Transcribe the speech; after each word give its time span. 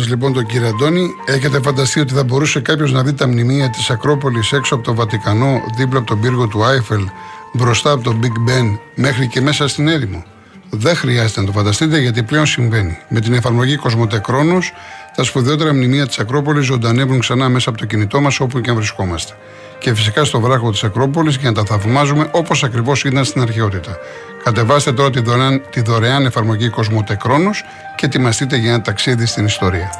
Ακούγοντα 0.00 0.20
λοιπόν 0.24 0.32
τον 0.32 0.46
κύριο 0.46 0.68
Αντώνη, 0.68 1.14
έχετε 1.24 1.60
φανταστεί 1.60 2.00
ότι 2.00 2.14
θα 2.14 2.24
μπορούσε 2.24 2.60
κάποιος 2.60 2.92
να 2.92 3.02
δει 3.02 3.14
τα 3.14 3.26
μνημεία 3.28 3.70
της 3.70 3.90
Ακρόπολης 3.90 4.52
έξω 4.52 4.74
από 4.74 4.84
το 4.84 4.94
Βατικανό, 4.94 5.62
δίπλα 5.76 5.98
από 5.98 6.06
τον 6.06 6.20
πύργο 6.20 6.46
του 6.46 6.64
Άιφελ, 6.64 7.08
μπροστά 7.52 7.90
από 7.90 8.02
τον 8.02 8.20
Big 8.22 8.50
Ben, 8.50 8.78
μέχρι 8.94 9.26
και 9.26 9.40
μέσα 9.40 9.68
στην 9.68 9.88
έρημο; 9.88 10.24
Δεν 10.70 10.96
χρειάζεται 10.96 11.40
να 11.40 11.46
το 11.46 11.52
φανταστείτε 11.52 11.98
γιατί 11.98 12.22
πλέον 12.22 12.46
συμβαίνει. 12.46 12.98
Με 13.08 13.20
την 13.20 13.32
εφαρμογή 13.32 13.76
Κοσμοτεκρόνο, 13.76 14.58
τα 15.14 15.24
σπουδαιότερα 15.24 15.72
μνημεία 15.72 16.06
της 16.06 16.18
Ακρόπολης 16.18 16.64
ζωντανεύουν 16.64 17.18
ξανά 17.18 17.48
μέσα 17.48 17.70
από 17.70 17.78
το 17.78 17.86
κινητό 17.86 18.20
μας 18.20 18.40
όπου 18.40 18.60
και 18.60 18.70
αν 18.70 18.76
βρισκόμαστε. 18.76 19.32
Και 19.78 19.94
φυσικά 19.94 20.24
στο 20.24 20.40
βράχο 20.40 20.70
της 20.70 20.84
Ακρόπολης 20.84 21.36
για 21.36 21.50
να 21.50 21.56
τα 21.56 21.64
θαυμάζουμε 21.64 22.28
όπως 22.30 22.64
ακριβώς 22.64 23.04
ήταν 23.04 23.24
στην 23.24 23.42
αρχαιότητα. 23.42 23.98
Κατεβάστε 24.44 24.92
τώρα 24.92 25.10
τη 25.10 25.20
δωρεάν, 25.20 25.62
τη 25.70 25.80
δωρεάν 25.80 26.26
εφαρμογή 26.26 26.68
Κοσμοτεκρόνος 26.68 27.64
και 27.96 28.06
ετοιμαστείτε 28.06 28.56
για 28.56 28.70
ένα 28.70 28.82
ταξίδι 28.82 29.26
στην 29.26 29.44
ιστορία. 29.44 29.90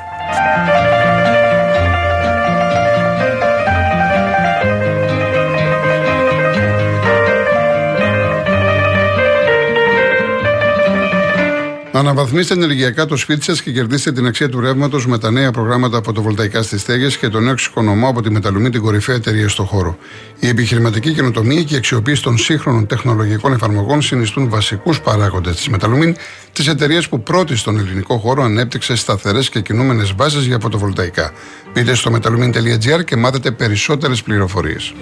Αναβαθμίστε 12.01 12.55
ενεργειακά 12.55 13.07
το 13.07 13.17
σπίτι 13.17 13.45
σας 13.45 13.63
και 13.63 13.73
κερδίστε 13.73 14.13
την 14.13 14.27
αξία 14.27 14.49
του 14.49 14.61
ρεύματος 14.61 15.07
με 15.07 15.19
τα 15.19 15.31
νέα 15.31 15.51
προγράμματα 15.51 16.01
φωτοβολταϊκά 16.05 16.63
στις 16.63 16.81
στέγες 16.81 17.17
και 17.17 17.29
το 17.29 17.41
νέο 17.41 17.53
εξοικονομώ 17.53 18.09
από 18.09 18.23
τη 18.23 18.31
Μεταλουμή, 18.31 18.71
την 18.71 18.81
κορυφαία 18.81 19.15
εταιρεία 19.15 19.49
στο 19.49 19.65
χώρο. 19.65 19.99
Η 20.39 20.49
επιχειρηματική 20.49 21.13
καινοτομία 21.13 21.63
και 21.63 21.75
η 21.75 21.77
αξιοποίηση 21.77 22.23
των 22.23 22.39
σύγχρονων 22.39 22.87
τεχνολογικών 22.87 23.53
εφαρμογών 23.53 24.03
συνιστούν 24.03 24.49
βασικούς 24.49 25.01
παράγοντες 25.01 25.57
της 25.57 25.69
Μεταλουμή, 25.69 26.15
της 26.53 26.69
εταιρείας 26.69 27.09
που 27.09 27.23
πρώτη 27.23 27.57
στον 27.57 27.79
ελληνικό 27.79 28.19
χώρο 28.19 28.43
ανέπτυξε 28.43 28.97
σταθερές 28.97 29.49
και 29.49 29.61
κινούμενες 29.61 30.13
βάσεις 30.17 30.45
για 30.47 30.59
φωτοβολταϊκά. 30.61 31.33
Μπείτε 31.75 31.95
στο 31.95 32.13
metalumin.gr 32.15 33.05
και 33.05 33.17
μάθετε 33.17 33.51
περισσότερες 33.51 34.23
πληροφορίες. 34.23 34.95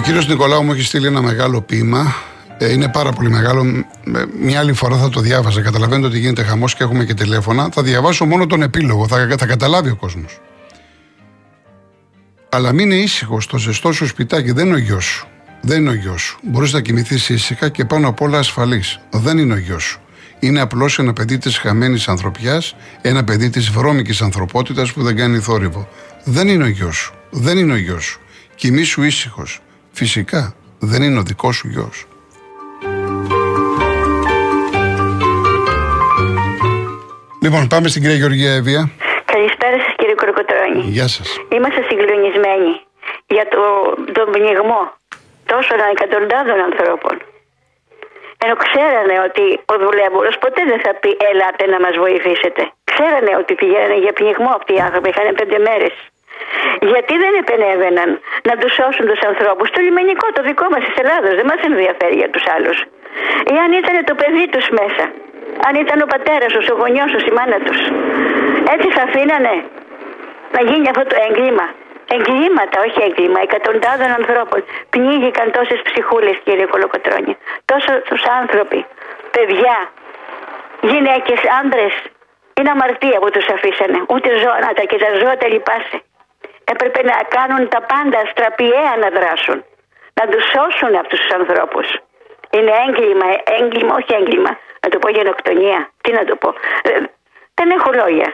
Κύριος 0.00 0.28
Νικολάου 0.28 0.62
μου 0.62 0.72
έχει 0.72 0.82
στείλει 0.82 1.06
ένα 1.06 1.22
μεγάλο 1.22 1.60
ποίημα. 1.60 2.14
Ε, 2.58 2.72
είναι 2.72 2.88
πάρα 2.88 3.12
πολύ 3.12 3.30
μεγάλο. 3.30 3.84
Μια 4.40 4.58
άλλη 4.58 4.72
φορά 4.72 4.96
θα 4.96 5.08
το 5.08 5.20
διάβαζα. 5.20 5.62
Καταλαβαίνετε 5.62 6.06
ότι 6.06 6.18
γίνεται 6.18 6.42
χαμός 6.42 6.74
και 6.74 6.82
έχουμε 6.82 7.04
και 7.04 7.14
τηλέφωνα. 7.14 7.68
Θα 7.72 7.82
διαβάσω 7.82 8.24
μόνο 8.24 8.46
τον 8.46 8.62
επίλογο. 8.62 9.08
Θα, 9.08 9.36
θα 9.38 9.46
καταλάβει 9.46 9.90
ο 9.90 9.96
κόσμος. 9.96 10.40
Αλλά 12.48 12.72
μην 12.72 12.90
είναι 12.90 13.00
ήσυχος. 13.00 13.46
Το 13.46 13.58
ζεστό 13.58 13.92
σου 13.92 14.06
σπιτάκι 14.06 14.52
δεν 14.52 14.66
είναι 14.66 14.74
ο 14.74 14.78
γιος 14.78 15.04
σου. 15.04 15.26
Δεν 15.60 15.80
είναι 15.80 15.90
ο 15.90 15.94
γιος 15.94 16.22
σου. 16.22 16.38
Μπορείς 16.42 16.72
να 16.72 16.80
κοιμηθείς 16.80 17.28
ήσυχα 17.28 17.68
και 17.68 17.84
πάνω 17.84 18.08
απ' 18.08 18.20
όλα 18.20 18.38
ασφαλής. 18.38 19.00
Δεν 19.10 19.38
είναι 19.38 19.54
ο 19.54 19.58
γιος 19.58 19.82
σου. 19.82 20.00
Είναι 20.38 20.60
απλώς 20.60 20.98
ένα 20.98 21.12
παιδί 21.12 21.38
της 21.38 21.58
χαμένης 21.58 22.08
ανθρωπιάς, 22.08 22.76
ένα 23.00 23.24
παιδί 23.24 23.50
της 23.50 23.70
βρώμικης 23.70 24.22
ανθρωπότητας 24.22 24.92
που 24.92 25.02
δεν 25.02 25.16
κάνει 25.16 25.38
θόρυβο. 25.38 25.88
Δεν 26.24 26.48
είναι 26.48 26.64
ο 26.64 26.68
γιος 26.68 26.96
σου. 26.96 27.14
Δεν 27.30 27.58
είναι 27.58 27.72
ο 27.72 27.76
γιος 27.76 28.04
σου. 28.04 28.20
Κοιμήσου 28.54 29.02
ήσυχος. 29.02 29.60
Φυσικά 29.92 30.54
δεν 30.78 31.02
είναι 31.02 31.18
ο 31.18 31.22
δικός 31.22 31.56
σου 31.56 31.68
γιος. 31.68 32.06
Λοιπόν, 37.42 37.66
πάμε 37.68 37.88
στην 37.88 38.02
κυρία 38.02 38.16
Γεωργία 38.16 38.52
Εύβοια. 38.54 38.90
Καλησπέρα 39.24 39.76
σας 39.84 39.94
κύριε 39.96 40.14
Κοροκοτρώνη. 40.14 40.80
Γεια 40.96 41.08
σας. 41.08 41.28
Είμαστε 41.54 41.80
συγκλονισμένοι 41.88 42.72
για 43.26 43.46
το, 43.54 43.62
τον 44.16 44.26
πνιγμό 44.34 44.82
τόσων 45.50 45.80
εκατοντάδων 45.94 46.58
ανθρώπων. 46.68 47.14
Ενώ 48.44 48.54
ξέρανε 48.64 49.16
ότι 49.28 49.44
ο 49.72 49.74
δουλεύουρος 49.84 50.34
ποτέ 50.44 50.62
δεν 50.70 50.80
θα 50.84 50.92
πει 51.00 51.10
Ελάτε 51.30 51.64
να 51.74 51.78
μας 51.84 51.94
βοηθήσετε. 52.04 52.62
Ξέρανε 52.90 53.32
ότι 53.40 53.52
πηγαίνανε 53.60 53.98
για 54.04 54.12
πνιγμό 54.18 54.50
αυτοί 54.58 54.72
οι 54.76 54.82
άνθρωποι. 54.86 55.08
Είχαν 55.08 55.26
πέντε 55.40 55.58
μέρες. 55.66 55.94
Γιατί 56.92 57.14
δεν 57.24 57.32
επενέβαιναν 57.42 58.10
να 58.48 58.54
τους 58.60 58.72
σώσουν 58.78 59.04
τους 59.10 59.20
ανθρώπους; 59.30 59.66
Το 59.74 59.80
λιμενικό, 59.86 60.26
το 60.36 60.42
δικό 60.48 60.66
μας 60.72 60.82
της 60.86 60.96
Ελλάδος, 61.02 61.32
δεν 61.38 61.46
μας 61.50 61.60
ενδιαφέρει 61.68 62.16
για 62.22 62.30
τους 62.34 62.44
άλλους. 62.54 62.78
Εάν 63.54 63.70
ήταν 63.80 63.94
το 64.10 64.14
παιδί 64.20 64.44
τους 64.52 64.66
μέσα, 64.80 65.04
αν 65.66 65.74
ήταν 65.84 65.98
ο 66.06 66.08
πατέρας 66.14 66.50
τους, 66.54 66.66
ο 66.72 66.74
γονιός 66.80 67.08
τους, 67.12 67.24
η 67.30 67.32
μάνα 67.38 67.58
τους, 67.66 67.80
έτσι 68.74 68.88
θα 68.96 69.02
αφήνανε 69.08 69.54
να 70.54 70.60
γίνει 70.68 70.86
αυτό 70.92 71.04
το 71.12 71.16
έγκλημα. 71.28 71.66
Εγκλήματα, 72.16 72.76
όχι 72.86 72.98
έγκλημα, 73.08 73.40
εκατοντάδων 73.46 74.10
ανθρώπων. 74.20 74.64
Πνίγηκαν 74.90 75.46
τόσες 75.56 75.80
ψυχούλες, 75.88 76.36
κύριε 76.44 76.66
Κολοκοτρόνη. 76.72 77.36
Τόσου 77.64 78.28
άνθρωποι, 78.40 78.78
παιδιά, 79.34 79.76
γυναίκες, 80.80 81.40
άντρε. 81.60 81.86
Είναι 82.58 82.70
αμαρτία 82.70 83.18
που 83.22 83.30
τους 83.30 83.46
αφήσανε. 83.54 83.98
Ούτε 84.12 84.28
ζώα 84.42 84.58
να 84.66 84.72
τα 84.76 84.82
και 84.90 84.98
τα 85.02 85.10
ζώα 85.20 85.36
τα 85.36 85.48
λυπάσαι 85.48 85.98
έπρεπε 86.72 87.00
να 87.10 87.16
κάνουν 87.36 87.62
τα 87.74 87.80
πάντα 87.92 88.20
στραπιαία 88.32 88.92
να 89.02 89.08
δράσουν. 89.16 89.58
Να 90.18 90.24
τους 90.30 90.42
σώσουν 90.52 90.92
αυτούς 91.02 91.18
τους 91.22 91.32
ανθρώπους. 91.38 91.86
Είναι 92.56 92.72
έγκλημα, 92.86 93.26
έγκλημα, 93.58 93.92
όχι 94.00 94.12
έγκλημα. 94.20 94.52
Να 94.82 94.88
το 94.92 94.98
πω 95.02 95.08
γενοκτονία. 95.18 95.78
Τι 96.02 96.10
να 96.18 96.22
το 96.28 96.34
πω. 96.42 96.48
Ε, 96.88 96.90
δεν 97.58 97.68
έχω 97.76 97.90
λόγια. 98.00 98.28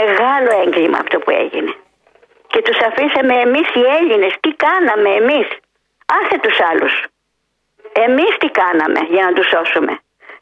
Μεγάλο 0.00 0.50
έγκλημα 0.62 0.98
αυτό 1.04 1.16
που 1.22 1.30
έγινε. 1.44 1.72
Και 2.52 2.60
τους 2.66 2.78
αφήσαμε 2.88 3.34
εμείς 3.46 3.68
οι 3.78 3.82
Έλληνες. 3.98 4.32
Τι 4.42 4.50
κάναμε 4.66 5.10
εμείς. 5.20 5.46
Άσε 6.18 6.36
τους 6.44 6.56
άλλους. 6.70 6.94
Εμείς 8.06 8.32
τι 8.40 8.48
κάναμε 8.60 9.00
για 9.14 9.22
να 9.26 9.32
τους 9.36 9.46
σώσουμε. 9.52 9.92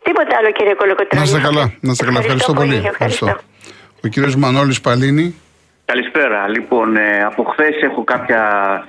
Τίποτα 0.03 0.37
άλλο 0.39 0.51
κύριε 0.57 0.75
Κολοκοτρώνη. 0.75 1.19
Να 1.19 1.23
είστε 1.23 1.41
καλά. 1.49 1.65
Να 1.81 1.91
είστε 1.93 2.05
καλά. 2.05 2.19
Ευχαριστώ, 2.19 2.53
πολύ. 2.53 2.83
Ευχαριστώ. 2.93 3.27
Ο 4.05 4.09
κύριος 4.09 4.35
Μανώλης 4.37 4.81
Παλίνη. 4.81 5.27
Καλησπέρα. 5.87 6.49
Λοιπόν, 6.49 6.97
ε, 6.97 7.23
από 7.25 7.43
χθες 7.43 7.83
έχω 7.83 8.05
κάποια 8.05 8.43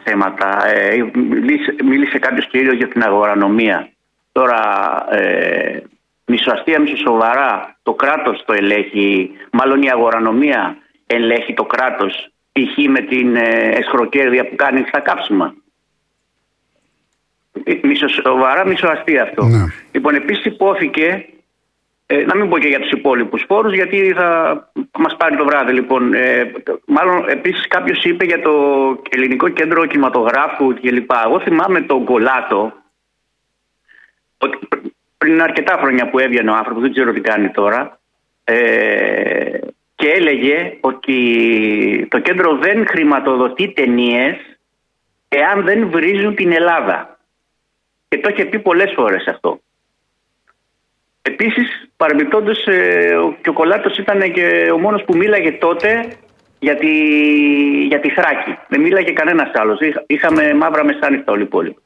θέματα. 0.03 0.67
Ε, 0.67 1.05
μίλησε, 1.83 2.19
κάποιος 2.19 2.47
κύριος 2.47 2.75
για 2.75 2.87
την 2.87 3.03
αγορανομία. 3.03 3.89
Τώρα, 4.31 4.61
ε, 5.11 5.81
μισοαστία, 6.25 6.79
μισοσοβαρά, 6.79 7.77
το 7.83 7.93
κράτος 7.93 8.43
το 8.45 8.53
ελέγχει, 8.53 9.31
μάλλον 9.51 9.81
η 9.81 9.89
αγορανομία 9.89 10.77
ελέγχει 11.07 11.53
το 11.53 11.63
κράτος, 11.63 12.31
π.χ. 12.51 12.89
με 12.89 12.99
την 12.99 13.35
ε, 13.35 13.69
εσχροκέρδεια 13.69 14.47
που 14.47 14.55
κάνει 14.55 14.83
στα 14.87 14.99
κάψιμα. 14.99 15.53
Μισοσοβαρά, 17.81 18.67
μισοαστία 18.67 19.23
αυτό. 19.23 19.43
Ναι. 19.43 19.65
Λοιπόν, 19.91 20.15
επίσης 20.15 20.45
υπόθηκε 20.45 21.25
ε, 22.09 22.25
να 22.25 22.35
μην 22.35 22.49
πω 22.49 22.57
και 22.57 22.67
για 22.67 22.79
τους 22.79 22.91
υπόλοιπους 22.91 23.43
φόρου, 23.47 23.73
γιατί 23.73 24.13
θα 24.15 24.71
μας 24.97 25.15
πάρει 25.17 25.37
το 25.37 25.45
βράδυ. 25.45 25.73
Λοιπόν, 25.73 26.13
ε, 26.13 26.51
μάλλον 26.85 27.29
επίσης 27.29 27.67
κάποιος 27.67 28.03
είπε 28.03 28.25
για 28.25 28.41
το 28.41 28.51
ελληνικό 29.09 29.49
κέντρο 29.49 29.85
κινηματογράφου 29.85 30.73
κλπ. 30.73 31.11
Εγώ 31.25 31.39
θυμάμαι 31.39 31.81
τον 31.81 32.05
Κολάτο, 32.05 32.73
πριν 35.17 35.41
αρκετά 35.41 35.77
χρόνια 35.81 36.09
που 36.09 36.19
έβγαινε 36.19 36.51
ο 36.51 36.55
άνθρωπος, 36.55 36.81
δεν 36.81 36.91
ξέρω 36.91 37.13
τι 37.13 37.21
κάνει 37.21 37.49
τώρα, 37.49 37.99
ε, 38.43 39.59
και 39.95 40.09
έλεγε 40.09 40.77
ότι 40.81 42.07
το 42.09 42.19
κέντρο 42.19 42.57
δεν 42.57 42.87
χρηματοδοτεί 42.87 43.73
ταινίες 43.73 44.35
εάν 45.27 45.63
δεν 45.63 45.89
βρίζουν 45.89 46.35
την 46.35 46.51
Ελλάδα. 46.51 47.19
Και 48.07 48.19
το 48.19 48.29
είχε 48.29 48.45
πει 48.45 48.59
πολλές 48.59 48.93
φορές 48.95 49.27
αυτό. 49.27 49.59
Επίσης, 51.27 51.89
παρεμπιπτόντως, 51.97 52.65
ε, 52.65 53.17
και 53.41 53.49
ο 53.49 53.53
Κολάτο 53.53 53.91
ήταν 53.97 54.31
και 54.31 54.69
ο 54.73 54.77
μόνος 54.77 55.03
που 55.03 55.17
μίλαγε 55.17 55.51
τότε 55.51 56.07
για 56.59 56.75
τη, 56.75 56.91
για 57.87 57.99
τη 57.99 58.09
Θράκη. 58.09 58.57
Δεν 58.67 58.81
μίλαγε 58.81 59.11
κανένας 59.11 59.51
άλλος. 59.53 59.79
Είχαμε 60.07 60.53
μαύρα 60.53 60.83
μεσάνυχτα 60.83 61.31
όλοι 61.31 61.41
οι 61.41 61.45
υπόλοιποι. 61.45 61.81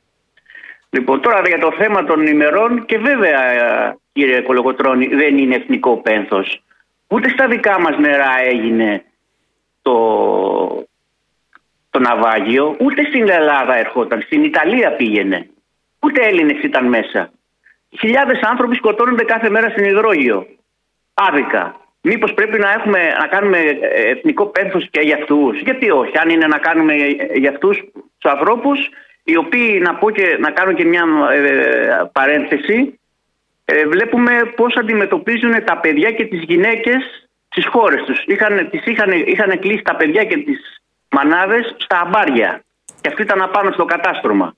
Λοιπόν, 0.90 1.22
τώρα 1.22 1.42
για 1.48 1.60
το 1.60 1.72
θέμα 1.78 2.04
των 2.04 2.28
ημερών 2.28 2.86
και 2.86 2.98
βέβαια, 2.98 3.40
κύριε 4.14 4.42
Κολογοτρόνη, 4.42 5.08
δεν 5.08 5.38
είναι 5.38 5.56
εθνικό 5.56 5.98
πένθος. 5.98 6.64
Ούτε 7.08 7.30
στα 7.30 7.48
δικά 7.48 7.80
μας 7.80 7.98
νερά 7.98 8.34
έγινε 8.50 9.04
το, 9.82 9.96
το 11.90 12.00
ναυάγιο, 12.00 12.76
ούτε 12.80 13.04
στην 13.04 13.30
Ελλάδα 13.30 13.78
ερχόταν. 13.78 14.22
Στην 14.22 14.44
Ιταλία 14.44 14.92
πήγαινε. 14.96 15.50
Ούτε 16.00 16.28
Έλληνες 16.28 16.64
ήταν 16.64 16.86
μέσα. 16.86 17.32
Χιλιάδες 18.00 18.40
άνθρωποι 18.42 18.76
σκοτώνονται 18.76 19.24
κάθε 19.24 19.50
μέρα 19.50 19.70
στην 19.70 19.84
υδρόγειο. 19.84 20.48
Άδικα. 21.14 21.76
Μήπως 22.02 22.34
πρέπει 22.34 22.60
να, 22.60 22.72
έχουμε, 22.72 23.00
να 23.20 23.28
κάνουμε 23.28 23.58
εθνικό 23.92 24.46
πένθος 24.46 24.88
και 24.90 25.00
για 25.00 25.16
αυτούς; 25.16 25.62
Γιατί 25.62 25.90
όχι, 25.90 26.18
αν 26.18 26.30
είναι 26.30 26.48
να 26.48 26.58
κάνουμε 26.58 26.94
για 27.34 27.50
αυτούς 27.50 27.78
τους 28.18 28.32
ανθρώπους, 28.32 28.90
οι 29.24 29.38
οποίοι 29.38 29.80
να, 29.84 29.96
πω 29.96 30.10
και, 30.12 30.38
να 30.40 30.52
κάνω 30.52 30.72
και 30.72 30.86
μια 30.86 31.04
ε, 31.32 32.10
παρένθεση, 32.12 33.00
ε, 33.66 33.88
βλέπουμε 33.88 34.52
πώς 34.56 34.76
αντιμετωπίζουν 34.76 35.64
τα 35.64 35.78
παιδιά 35.78 36.12
και 36.12 36.26
τις 36.26 36.42
γυναίκες 36.42 37.30
στις 37.48 37.68
χώρες 37.68 38.04
τους. 38.04 38.24
Είχαν, 38.26 38.70
τις 38.70 38.86
είχαν, 38.86 39.12
είχαν 39.12 39.60
κλείσει 39.60 39.82
τα 39.82 39.96
παιδιά 39.96 40.24
και 40.24 40.38
τις 40.38 40.82
μανάδες 41.10 41.76
στα 41.78 42.00
αμπάρια. 42.00 42.64
Και 43.02 43.10
αυτοί 43.10 43.22
ήταν 43.22 43.42
απάνω 43.42 43.72
στο 43.72 43.86
κατάστρωμα. 43.86 44.56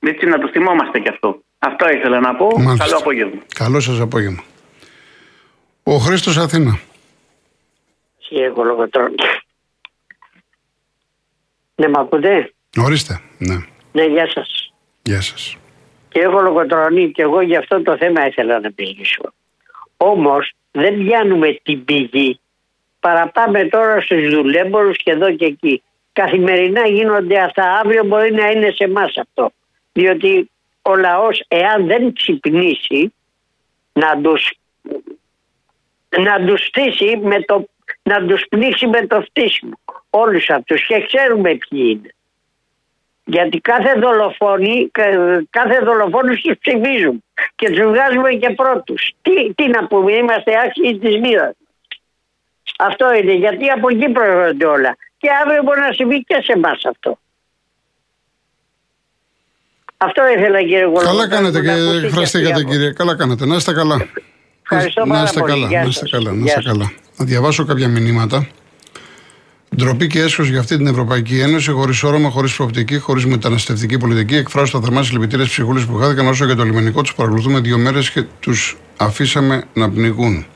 Έτσι 0.00 0.26
να 0.26 0.38
το 0.38 0.48
θυμόμαστε 0.48 0.98
κι 0.98 1.08
αυτό. 1.08 1.42
Αυτό 1.58 1.88
ήθελα 1.88 2.20
να 2.20 2.34
πω. 2.34 2.60
Μάλιστα. 2.60 2.84
Καλό 2.84 2.96
απόγευμα. 2.96 3.42
Καλό 3.54 3.80
σας 3.80 4.00
απόγευμα. 4.00 4.42
Ο 5.82 5.96
Χρήστος 5.96 6.36
Αθήνα. 6.36 6.78
εγώ 8.30 8.62
λογοτρόνη. 8.62 9.14
Ναι, 11.74 11.88
μ' 11.88 11.98
ακούτε; 11.98 12.52
Ορίστε. 12.76 13.20
Ναι. 13.38 13.56
Ναι, 13.92 14.04
γεια 14.04 14.30
σας. 14.34 14.72
Γεια 15.02 15.20
σας. 15.20 15.56
Και 16.08 16.20
έχω 16.20 16.40
λογοτρονή 16.40 17.10
και 17.10 17.22
εγώ 17.22 17.40
για 17.40 17.58
αυτό 17.58 17.82
το 17.82 17.96
θέμα 17.96 18.26
ήθελα 18.26 18.60
να 18.60 18.70
μιλήσω. 18.76 19.32
Όμως 19.96 20.52
δεν 20.70 21.04
πιάνουμε 21.04 21.58
την 21.62 21.84
πηγή. 21.84 22.40
Παραπάμε 23.00 23.64
τώρα 23.64 24.00
στους 24.00 24.30
δουλέμπορους 24.30 24.96
και 24.96 25.10
εδώ 25.10 25.34
και 25.34 25.44
εκεί. 25.44 25.82
Καθημερινά 26.12 26.86
γίνονται 26.86 27.40
αυτά. 27.40 27.78
Αύριο 27.84 28.04
μπορεί 28.04 28.32
να 28.32 28.50
είναι 28.50 28.70
σε 28.70 28.84
εμάς 28.84 29.16
αυτό. 29.16 29.52
Διότι 29.92 30.50
ο 30.88 30.96
λαός 30.96 31.44
εάν 31.48 31.86
δεν 31.86 32.12
ξυπνήσει 32.12 33.14
να 33.92 34.20
τους, 34.20 34.52
να 36.18 36.44
τους 36.46 36.60
στήσει 36.66 37.16
με 37.22 37.40
το, 37.42 37.68
να 38.02 38.26
τους 38.26 38.44
πνίξει 38.48 38.86
με 38.86 39.06
το 39.06 39.20
φτύσιμο. 39.20 39.80
Όλους 40.10 40.50
αυτούς 40.50 40.86
και 40.86 41.06
ξέρουμε 41.06 41.54
ποιοι 41.54 41.82
είναι. 41.86 42.12
Γιατί 43.24 43.58
κάθε 43.58 43.92
δολοφόνη, 43.98 44.88
κα- 44.92 45.44
κάθε 45.50 45.78
δολοφόνος 45.78 46.40
τους 46.40 46.58
ψηφίζουν 46.58 47.24
και 47.54 47.70
τους 47.70 47.80
βγάζουμε 47.80 48.30
και 48.30 48.50
πρώτους. 48.50 49.12
Τι, 49.22 49.54
τι 49.54 49.68
να 49.68 49.86
πούμε, 49.86 50.12
είμαστε 50.12 50.60
άξιοι 50.64 50.98
της 50.98 51.18
μοίρας. 51.18 51.54
Αυτό 52.78 53.14
είναι, 53.14 53.32
γιατί 53.32 53.70
από 53.70 53.88
εκεί 53.88 54.08
προέρχονται 54.08 54.66
όλα. 54.66 54.96
Και 55.18 55.28
αύριο 55.42 55.62
μπορεί 55.62 55.80
να 55.80 55.92
συμβεί 55.92 56.24
και 56.24 56.40
σε 56.42 56.52
εμάς 56.52 56.84
αυτό. 56.84 57.18
Αυτό 60.00 60.22
ήθελα 60.38 60.58
κύριε 60.60 60.84
Γολοκοτρώνη. 60.84 61.16
Καλά 61.16 61.28
κάνετε 61.28 61.58
να 61.58 61.64
και 61.64 61.70
ακουστεί 61.70 62.00
και 62.00 62.06
εκφραστήκατε 62.06 62.52
αυτή 62.54 62.62
η 62.66 62.70
κύριε. 62.70 62.92
Καλά 62.92 63.16
κάνετε. 63.16 63.46
Να 63.46 63.56
είστε 63.56 63.72
καλά. 63.72 64.06
Ευχαριστώ 64.62 65.04
να 65.04 65.12
πάρα 65.12 65.24
είστε 65.24 65.40
πολύ. 65.40 65.52
καλά. 65.52 65.66
Γεια 65.68 65.80
Να 65.82 65.86
είστε 65.88 66.00
σας. 66.06 66.10
καλά. 66.10 66.30
Να 66.30 66.36
Γεια 66.36 66.44
είστε 66.46 66.60
σας. 66.62 66.72
καλά. 66.72 66.92
Να 67.16 67.24
διαβάσω 67.24 67.64
κάποια 67.64 67.88
μηνύματα. 67.88 68.46
Ντροπή 69.76 70.06
και 70.06 70.20
έσχος 70.20 70.48
για 70.48 70.60
αυτή 70.60 70.76
την 70.76 70.86
Ευρωπαϊκή 70.86 71.40
Ένωση, 71.40 71.70
χωρίς 71.70 72.02
όρομα, 72.02 72.30
χωρίς 72.30 72.54
προοπτική, 72.56 72.98
χωρίς 72.98 73.26
μεταναστευτική 73.26 73.98
πολιτική. 73.98 74.34
Εκφράζω 74.36 74.72
τα 74.72 74.80
θερμά 74.80 75.02
συλληπιτήρια 75.02 75.44
στι 75.44 75.52
ψυχούλε 75.54 75.80
που 75.80 75.94
χάθηκαν 75.96 76.26
όσο 76.26 76.44
για 76.44 76.56
το 76.56 76.62
λιμενικό 76.64 77.02
τους 77.02 77.14
παρακολουθούμε 77.14 77.60
δύο 77.60 77.78
μέρες 77.78 78.10
και 78.10 78.24
τους 78.40 78.76
αφήσαμε 78.96 79.64
να 79.74 79.90
πνιγούν. 79.90 80.46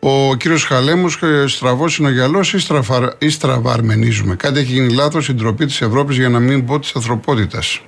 Ο 0.00 0.34
κύριος 0.34 0.64
Χαλέμου, 0.64 1.08
στραβός 1.46 1.98
είναι 1.98 2.08
ο 2.08 2.10
γυαλός 2.10 2.52
ή, 2.52 2.58
στραφαρ, 2.58 3.02
ή 3.18 3.28
στραβαρμενίζουμε. 3.28 4.34
Κάτι 4.34 4.58
έχει 4.58 4.72
γίνει 4.72 4.92
λάθος 4.94 5.24
στην 5.24 5.36
ντροπή 5.36 5.66
της 5.66 5.80
Ευρώπης 5.80 6.16
για 6.16 6.28
να 6.28 6.38
μην 6.38 6.64
πω 6.66 6.78
της 6.78 6.92
ανθρωπότητας. 6.94 7.80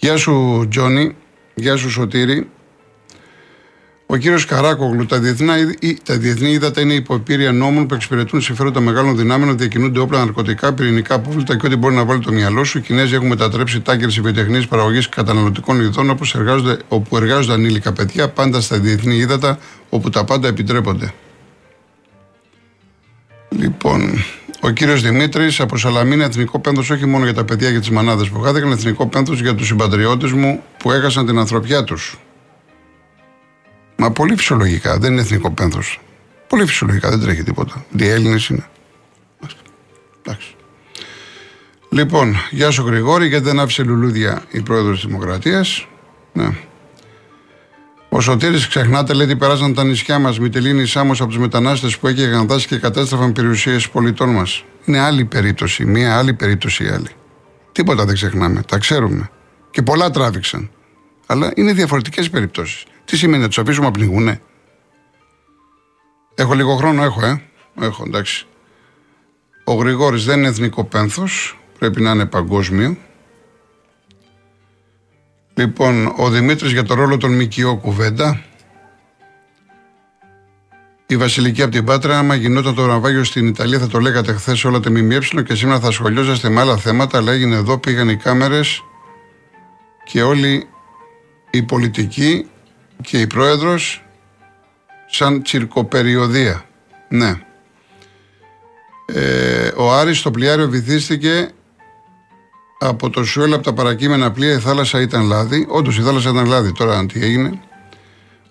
Γεια 0.00 0.16
σου, 0.16 0.66
Τζόνι. 0.70 1.16
Γεια 1.54 1.76
σου, 1.76 1.90
Σωτήρη. 1.90 2.48
Ο 4.06 4.16
κύριος 4.16 4.44
Καράκογλου, 4.44 5.06
τα 5.06 5.18
διεθνή, 5.18 5.48
τα 6.02 6.16
διεθνή 6.18 6.50
ύδατα 6.50 6.80
είναι 6.80 6.94
υποπήρεια 6.94 7.52
νόμων 7.52 7.86
που 7.86 7.94
εξυπηρετούν 7.94 8.40
συμφέροντα 8.40 8.80
μεγάλων 8.80 9.16
δυνάμεων, 9.16 9.58
διακινούνται 9.58 9.98
όπλα, 9.98 10.18
ναρκωτικά, 10.18 10.74
πυρηνικά 10.74 11.14
απόβλητα 11.14 11.56
και 11.56 11.66
ό,τι 11.66 11.76
μπορεί 11.76 11.94
να 11.94 12.04
βάλει 12.04 12.20
το 12.20 12.32
μυαλό 12.32 12.64
σου. 12.64 12.78
Οι 12.78 12.80
Κινέζοι 12.80 13.14
έχουν 13.14 13.26
μετατρέψει 13.26 13.80
τάγκερ 13.80 14.08
βιοτεχνία 14.08 14.66
παραγωγής 14.68 15.08
καταναλωτικών 15.08 15.80
ειδών 15.80 16.10
όπως 16.10 16.34
εργάζονται, 16.34 16.78
όπου 16.88 17.16
εργάζονται 17.16 17.52
ανήλικα 17.52 17.92
παιδιά, 17.92 18.28
πάντα 18.28 18.60
στα 18.60 18.78
διεθνή 18.78 19.16
ύδατα, 19.16 19.58
όπου 19.88 20.10
τα 20.10 20.24
πάντα 20.24 20.48
επιτρέπονται. 20.48 21.12
Λοιπόν, 23.48 24.24
ο 24.60 24.70
κύριος 24.70 25.02
Δημήτρης 25.02 25.60
από 25.60 25.76
Σαλαμίνα, 25.76 26.24
εθνικό 26.24 26.58
πένθος 26.58 26.90
όχι 26.90 27.06
μόνο 27.06 27.24
για 27.24 27.34
τα 27.34 27.44
παιδιά 27.44 27.72
και 27.72 27.78
τις 27.78 27.90
μανάδες 27.90 28.28
που 28.28 28.40
χάθηκαν, 28.40 28.70
εθνικό 28.70 29.06
πένθος 29.06 29.40
για 29.40 29.54
τους 29.54 29.66
συμπατριώτες 29.66 30.32
μου 30.32 30.62
που 30.78 30.92
έχασαν 30.92 31.26
την 31.26 31.38
ανθρωπιά 31.38 31.84
τους. 31.84 32.18
Μα 33.96 34.10
πολύ 34.10 34.36
φυσιολογικά, 34.36 34.98
δεν 34.98 35.12
είναι 35.12 35.20
εθνικό 35.20 35.50
πένθος. 35.50 36.00
Πολύ 36.46 36.66
φυσιολογικά, 36.66 37.10
δεν 37.10 37.20
τρέχει 37.20 37.42
τίποτα. 37.42 37.84
Οι 37.96 38.08
Έλληνες 38.08 38.48
είναι. 38.48 38.66
Εντάξει. 40.22 40.54
Λοιπόν, 41.90 42.36
γεια 42.50 42.70
σου 42.70 42.86
Γρηγόρη, 42.86 43.26
γιατί 43.26 43.44
δεν 43.44 43.60
άφησε 43.60 43.82
λουλούδια 43.82 44.42
η 44.50 44.60
πρόεδρος 44.60 45.00
της 45.00 45.06
Δημοκρατίας. 45.06 45.86
Ναι. 46.32 46.48
Ο 48.08 48.20
Σωτήρης 48.20 48.68
ξεχνάτε, 48.68 49.12
λέει 49.12 49.26
ότι 49.26 49.36
περάσαν 49.36 49.74
τα 49.74 49.84
νησιά 49.84 50.18
μας 50.18 50.38
Μητελίνη 50.38 50.86
Σάμος 50.86 51.20
από 51.20 51.28
τους 51.28 51.38
μετανάστες 51.38 51.98
που 51.98 52.06
έκαιγαν 52.06 52.46
δάση 52.46 52.66
και 52.66 52.78
κατέστρεφαν 52.78 53.32
περιουσίες 53.32 53.88
πολιτών 53.88 54.28
μας. 54.28 54.64
Είναι 54.84 54.98
άλλη 54.98 55.24
περίπτωση, 55.24 55.84
μία 55.84 56.18
άλλη 56.18 56.34
περίπτωση 56.34 56.84
η 56.84 56.88
άλλη. 56.88 57.08
Τίποτα 57.72 58.04
δεν 58.04 58.14
ξεχνάμε, 58.14 58.62
τα 58.62 58.78
ξέρουμε. 58.78 59.30
Και 59.70 59.82
πολλά 59.82 60.10
τράβηξαν. 60.10 60.70
Αλλά 61.26 61.52
είναι 61.54 61.72
διαφορετικές 61.72 62.30
περιπτώσεις. 62.30 62.84
Τι 63.04 63.16
σημαίνει 63.16 63.42
να 63.42 63.48
τους 63.48 63.58
αφήσουμε 63.58 63.86
να 63.86 63.92
πνιγούνε; 63.92 64.40
Έχω 66.34 66.54
λίγο 66.54 66.76
χρόνο, 66.76 67.02
έχω, 67.02 67.26
ε; 67.26 67.42
Έχω, 67.80 68.04
εντάξει. 68.06 68.46
Ο 69.64 69.74
Γρηγόρης 69.74 70.24
δεν 70.24 70.38
είναι 70.38 70.48
εθνικό 70.48 70.84
πένθος, 70.84 71.58
πρέπει 71.78 72.00
να 72.00 72.10
είναι 72.10 72.26
παγκόσμιο. 72.26 72.96
Λοιπόν, 75.58 76.14
ο 76.16 76.30
Δημήτρης 76.30 76.72
για 76.72 76.82
το 76.82 76.94
ρόλο 76.94 77.16
των 77.16 77.40
ΜΚΟ 77.42 77.76
κουβέντα. 77.76 78.42
Η 81.06 81.16
Βασιλική 81.16 81.62
από 81.62 81.70
την 81.70 81.84
Πάτρα, 81.84 82.18
άμα 82.18 82.34
γινόταν 82.34 82.74
το 82.74 82.86
ναυάγιο 82.86 83.24
στην 83.24 83.46
Ιταλία, 83.46 83.78
θα 83.78 83.86
το 83.86 83.98
λέγατε 83.98 84.32
χθες 84.32 84.64
όλα 84.64 84.80
τα 84.80 84.90
ΜΜΕ 84.90 85.18
και 85.44 85.54
σήμερα 85.54 85.80
θα 85.80 85.90
σχολιάζεστε 85.90 86.48
με 86.48 86.60
άλλα 86.60 86.76
θέματα. 86.76 87.18
Αλλά 87.18 87.32
έγινε 87.32 87.56
εδώ, 87.56 87.78
πήγαν 87.78 88.08
οι 88.08 88.16
κάμερες 88.16 88.84
και 90.04 90.22
όλοι 90.22 90.68
οι 91.50 91.62
πολιτικοί 91.62 92.48
και 93.02 93.20
η 93.20 93.26
πρόεδρος 93.26 94.04
σαν 95.06 95.42
τσιρκοπεριοδία. 95.42 96.64
Ναι. 97.08 97.40
Ε, 99.06 99.70
ο 99.76 99.92
Άρης 99.92 100.18
στο 100.18 100.30
πλοιάριο 100.30 100.68
βυθίστηκε 100.68 101.50
από 102.78 103.10
το 103.10 103.24
Σουέλ 103.24 103.52
από 103.52 103.62
τα 103.62 103.72
παρακείμενα 103.72 104.30
πλοία 104.30 104.52
η 104.52 104.58
θάλασσα 104.58 105.00
ήταν 105.00 105.26
λάδι. 105.26 105.66
Όντως 105.68 105.98
η 105.98 106.02
θάλασσα 106.02 106.30
ήταν 106.30 106.46
λάδι. 106.46 106.72
Τώρα 106.72 107.06
τι 107.06 107.22
έγινε. 107.24 107.58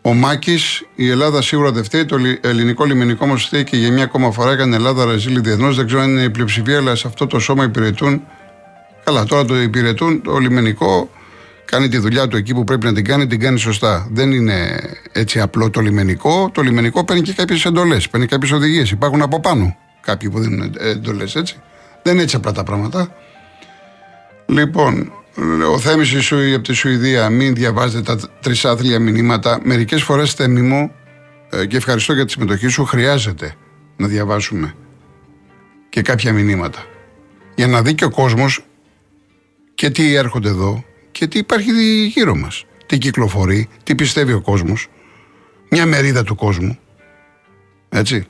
Ο 0.01 0.13
Μάκης, 0.13 0.83
η 0.95 1.09
Ελλάδα 1.09 1.41
σίγουρα 1.41 1.71
δεν 1.71 1.83
φταίει. 1.83 2.05
Το 2.05 2.17
λι- 2.17 2.45
ελληνικό 2.45 2.83
λιμενικό 2.85 3.25
μας 3.25 3.43
φταίει 3.43 3.63
και 3.63 3.77
για 3.77 3.91
μια 3.91 4.03
ακόμα 4.03 4.31
φορά 4.31 4.51
έκανε 4.51 4.75
Ελλάδα 4.75 5.05
ρεζίλη 5.05 5.39
διεθνώς. 5.39 5.75
Δεν 5.75 5.85
ξέρω 5.85 6.01
αν 6.01 6.09
είναι 6.09 6.21
η 6.21 6.29
πλειοψηφία, 6.29 6.77
αλλά 6.77 6.95
σε 6.95 7.07
αυτό 7.07 7.27
το 7.27 7.39
σώμα 7.39 7.63
υπηρετούν. 7.63 8.21
Καλά, 9.03 9.23
τώρα 9.23 9.45
το 9.45 9.61
υπηρετούν. 9.61 10.21
Το 10.21 10.37
λιμενικό 10.37 11.09
κάνει 11.65 11.87
τη 11.87 11.97
δουλειά 11.97 12.27
του 12.27 12.37
εκεί 12.37 12.53
που 12.53 12.63
πρέπει 12.63 12.85
να 12.85 12.93
την 12.93 13.05
κάνει, 13.05 13.27
την 13.27 13.39
κάνει 13.39 13.59
σωστά. 13.59 14.07
Δεν 14.11 14.31
είναι 14.31 14.79
έτσι 15.11 15.39
απλό 15.39 15.69
το 15.69 15.81
λιμενικό. 15.81 16.49
Το 16.53 16.61
λιμενικό 16.61 17.03
παίρνει 17.03 17.21
και 17.21 17.33
κάποιες 17.33 17.65
εντολές, 17.65 18.09
παίρνει 18.09 18.25
κάποιες 18.25 18.51
οδηγίες. 18.51 18.91
Υπάρχουν 18.91 19.21
από 19.21 19.39
πάνω 19.39 19.75
κάποιοι 20.01 20.29
που 20.29 20.39
δίνουν 20.39 20.73
εντολές, 20.79 21.35
έτσι. 21.35 21.55
Δεν 22.03 22.13
είναι 22.13 22.23
έτσι 22.23 22.35
απλά 22.35 22.51
τα 22.51 22.63
πράγματα. 22.63 23.15
Λοιπόν, 24.47 25.11
ο 25.71 25.79
Θέμης 25.79 26.11
η 26.11 26.19
Σουη 26.19 26.53
από 26.53 26.63
τη 26.63 26.73
Σουηδία, 26.73 27.29
μην 27.29 27.55
διαβάζετε 27.55 28.15
τα 28.15 28.29
τρισάθλια 28.41 28.99
μηνύματα. 28.99 29.59
Μερικές 29.63 30.03
φορές 30.03 30.33
Θέμη 30.33 30.61
μου, 30.61 30.91
ε, 31.49 31.65
και 31.65 31.77
ευχαριστώ 31.77 32.13
για 32.13 32.25
τη 32.25 32.31
συμμετοχή 32.31 32.67
σου, 32.67 32.85
χρειάζεται 32.85 33.55
να 33.97 34.07
διαβάσουμε 34.07 34.75
και 35.89 36.01
κάποια 36.01 36.33
μηνύματα. 36.33 36.85
Για 37.55 37.67
να 37.67 37.81
δει 37.81 37.93
και 37.93 38.05
ο 38.05 38.09
κόσμος 38.09 38.65
και 39.75 39.89
τι 39.89 40.13
έρχονται 40.13 40.49
εδώ 40.49 40.83
και 41.11 41.27
τι 41.27 41.37
υπάρχει 41.37 41.71
γύρω 42.05 42.35
μας. 42.35 42.65
Τι 42.85 42.97
κυκλοφορεί, 42.97 43.69
τι 43.83 43.95
πιστεύει 43.95 44.33
ο 44.33 44.41
κόσμος. 44.41 44.87
Μια 45.69 45.85
μερίδα 45.85 46.23
του 46.23 46.35
κόσμου. 46.35 46.79
Έτσι. 47.89 48.27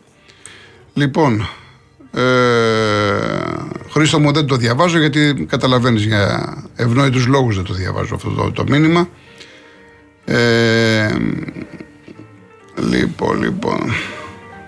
Λοιπόν, 0.94 1.50
ε, 2.12 2.22
Χρήστο 3.98 4.20
μου 4.20 4.32
δεν 4.32 4.46
το 4.46 4.56
διαβάζω 4.56 5.00
γιατί 5.00 5.46
καταλαβαίνεις 5.50 6.06
για 6.06 6.54
ευνόητους 6.76 7.26
λόγους 7.26 7.56
δεν 7.56 7.66
το 7.66 7.74
διαβάζω 7.74 8.16
αυτό 8.16 8.30
το, 8.30 8.52
το 8.52 8.64
μήνυμα. 8.68 9.10
Ε, 10.26 11.16
λοιπόν, 12.90 13.42
λοιπόν, 13.42 13.80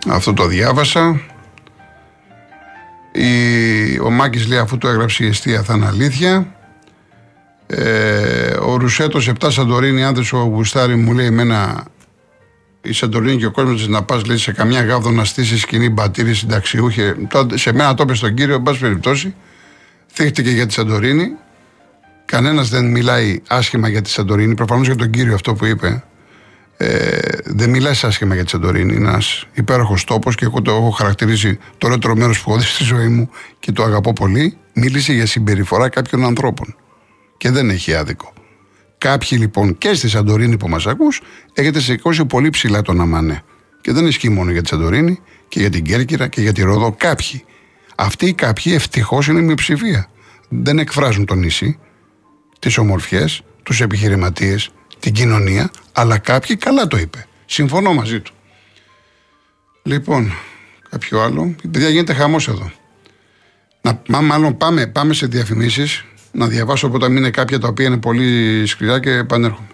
αυτό 0.10 0.34
το 0.34 0.46
διάβασα. 0.46 1.22
Η, 3.12 4.00
ο 4.00 4.10
Μάκης 4.10 4.48
λέει 4.48 4.60
αφού 4.60 4.78
το 4.78 4.88
έγραψε 4.88 5.24
η 5.24 5.28
αιστεία 5.28 5.64
θα 5.64 5.74
είναι 5.76 5.86
αλήθεια. 5.86 6.56
Ε, 7.68 8.54
ο 8.62 8.76
Ρουσέτος 8.76 9.32
7 9.40 9.48
Σαντορίνη, 9.52 10.04
άνδρες 10.04 10.34
ο 10.34 10.38
Γουστάρη 10.38 10.96
μου 10.96 11.14
λέει 11.14 11.26
εμένα 11.26 11.86
η 12.82 12.94
Σαντορίνη 12.94 13.38
και 13.38 13.46
ο 13.46 13.52
κόσμος 13.52 13.84
τη 13.84 13.90
να 13.90 14.04
πας 14.04 14.22
σε 14.34 14.52
καμιά 14.52 14.84
γάβδο 14.84 15.12
να 15.12 15.24
στήσει 15.24 15.58
σκηνή 15.58 15.90
μπατήρι 15.90 16.34
συνταξιούχε. 16.34 17.16
Τότε, 17.30 17.58
σε 17.58 17.74
μένα 17.74 17.94
το 17.94 18.04
είπε 18.04 18.14
στον 18.14 18.34
κύριο, 18.34 18.56
εν 18.56 18.64
πάση 18.64 18.80
περιπτώσει. 18.80 19.36
Θύχτηκε 20.14 20.50
για 20.50 20.66
τη 20.66 20.74
Σαντορίνη. 20.74 21.32
Κανένας 22.26 22.70
δεν 22.70 22.86
μιλάει 22.86 23.42
άσχημα 23.48 23.90
για 23.90 24.02
τη 24.02 24.10
Σαντορίνη. 24.10 24.56
Προφανώς 24.56 24.86
για 24.86 24.96
τον 24.96 25.10
κύριο 25.10 25.34
αυτό 25.34 25.54
που 25.54 25.66
είπε. 25.66 26.04
Ε, 26.78 27.18
δεν 27.46 27.70
μιλάει 27.70 27.94
άσχημα 28.02 28.36
για 28.36 28.44
τη 28.44 28.50
Σαντορίνη. 28.50 28.96
Είναι 28.96 29.08
ένας 29.08 29.46
υπέροχος 29.54 30.04
τόπος 30.04 30.36
και 30.36 30.46
εγώ 30.46 30.62
το 30.62 30.72
έχω 30.72 30.90
χαρακτηρίσει 30.90 31.60
το 31.78 31.88
ωραίο 31.88 32.16
μέρος 32.16 32.42
που 32.42 32.50
έχω 32.50 32.60
δει 32.60 32.66
στη 32.66 32.84
ζωή 32.84 33.08
μου 33.08 33.30
και 33.60 33.72
το 33.72 33.84
αγαπώ 33.84 34.14
πολύ. 34.14 34.58
Μίλησε 34.74 35.14
για 35.14 35.26
συμπεριφορά 35.26 35.90
κάποιων 35.90 36.26
ανθρώπων. 36.26 36.76
Και 37.38 37.52
δεν 37.52 37.70
έχει 37.70 37.96
άδικο. 37.96 38.34
Κάποιοι 39.00 39.38
λοιπόν 39.42 39.78
και 39.78 39.94
στη 39.94 40.10
Σαντορίνη 40.10 40.58
που 40.58 40.70
μας 40.70 40.88
ακούς 40.88 41.22
έχετε 41.54 41.80
σηκώσει 41.80 42.26
πολύ 42.26 42.50
ψηλά 42.50 42.82
τον 42.82 43.02
Αμανέ. 43.02 43.44
Και 43.82 43.92
δεν 43.92 44.08
ισχύει 44.08 44.30
μόνο 44.30 44.52
για 44.52 44.62
τη 44.62 44.68
Σαντορίνη 44.68 45.20
και 45.48 45.60
για 45.60 45.70
την 45.70 45.84
Κέρκυρα 45.84 46.28
και 46.28 46.42
για 46.42 46.54
τη 46.54 46.62
Ρόδο. 46.62 46.96
Κάποιοι. 46.98 47.44
Αυτοί 47.96 48.26
οι 48.26 48.34
κάποιοι 48.34 48.72
ευτυχώς 48.76 49.28
είναι 49.28 49.42
μειοψηφία. 49.42 50.10
Δεν 50.50 50.80
εκφράζουν 50.80 51.26
το 51.26 51.36
νησί, 51.36 51.80
τις 52.60 52.78
ομορφιές, 52.78 53.42
τους 53.64 53.82
επιχειρηματίες, 53.82 54.72
την 55.00 55.14
κοινωνία, 55.14 55.72
αλλά 55.92 56.18
κάποιοι 56.18 56.56
καλά 56.56 56.88
το 56.88 56.98
είπε. 56.98 57.28
Συμφωνώ 57.46 57.94
μαζί 57.94 58.20
του. 58.20 58.34
Λοιπόν, 59.84 60.34
κάποιο 60.90 61.22
άλλο. 61.22 61.56
Παιδιά, 61.72 61.90
γίνεται 61.90 62.14
χαμός 62.14 62.48
εδώ. 62.48 62.72
Να, 64.08 64.22
μάλλον 64.22 64.58
πάμε, 64.58 64.88
πάμε 64.88 65.14
σε 65.14 65.26
διαφημίσεις. 65.26 66.06
Να 66.32 66.48
διαβάσω 66.48 66.88
από 66.88 67.00
τα 67.00 67.08
είναι 67.08 67.30
κάποια 67.30 67.60
τα 67.60 67.68
οποία 67.68 67.86
είναι 67.86 67.98
πολύ 67.98 68.64
σκληρά 68.66 69.00
και 69.00 69.12
επανέρχομαι. 69.12 69.69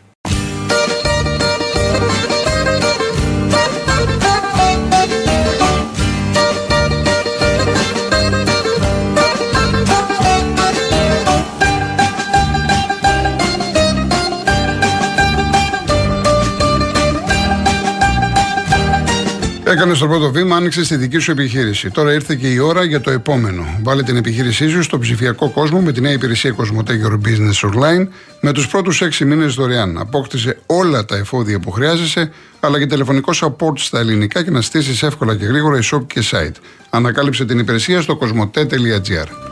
Έκανε 19.75 19.93
το 19.93 20.07
πρώτο 20.07 20.31
βήμα, 20.31 20.55
άνοιξε 20.55 20.81
τη 20.81 20.95
δική 20.95 21.17
σου 21.17 21.31
επιχείρηση. 21.31 21.91
Τώρα 21.91 22.13
ήρθε 22.13 22.35
και 22.35 22.47
η 22.47 22.57
ώρα 22.57 22.83
για 22.83 23.01
το 23.01 23.11
επόμενο. 23.11 23.79
Βάλε 23.83 24.03
την 24.03 24.15
επιχείρησή 24.15 24.69
σου 24.69 24.83
στο 24.83 24.99
ψηφιακό 24.99 25.49
κόσμο 25.49 25.81
με 25.81 25.91
τη 25.91 26.01
νέα 26.01 26.11
υπηρεσία 26.11 26.55
Cosmote 26.55 26.89
Your 26.89 27.13
Business 27.27 27.69
Online 27.69 28.07
με 28.41 28.51
τους 28.51 28.67
πρώτους 28.67 29.01
6 29.19 29.25
μήνες 29.25 29.53
δωρεάν. 29.53 29.97
Απόκτησε 29.97 30.57
όλα 30.65 31.05
τα 31.05 31.17
εφόδια 31.17 31.59
που 31.59 31.71
χρειάζεσαι, 31.71 32.31
αλλά 32.59 32.79
και 32.79 32.85
τηλεφωνικό 32.85 33.31
support 33.41 33.77
στα 33.79 33.99
ελληνικά 33.99 34.43
και 34.43 34.51
να 34.51 34.61
στήσεις 34.61 35.03
εύκολα 35.03 35.35
και 35.35 35.45
γρήγορα 35.45 35.79
e-shop 35.81 36.01
και 36.07 36.23
site. 36.31 36.55
Ανακάλυψε 36.89 37.45
την 37.45 37.59
υπηρεσία 37.59 38.01
στο 38.01 38.17
cosmote.gr. 38.21 39.44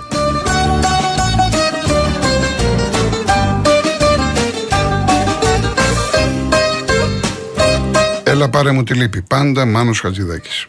Έλα 8.44 8.52
πάρε 8.52 8.72
μου 8.72 8.84
τη 8.84 8.94
λύπη. 8.94 9.22
Πάντα 9.22 9.66
Μάνος 9.66 10.00
Χατζηδάκης. 10.00 10.68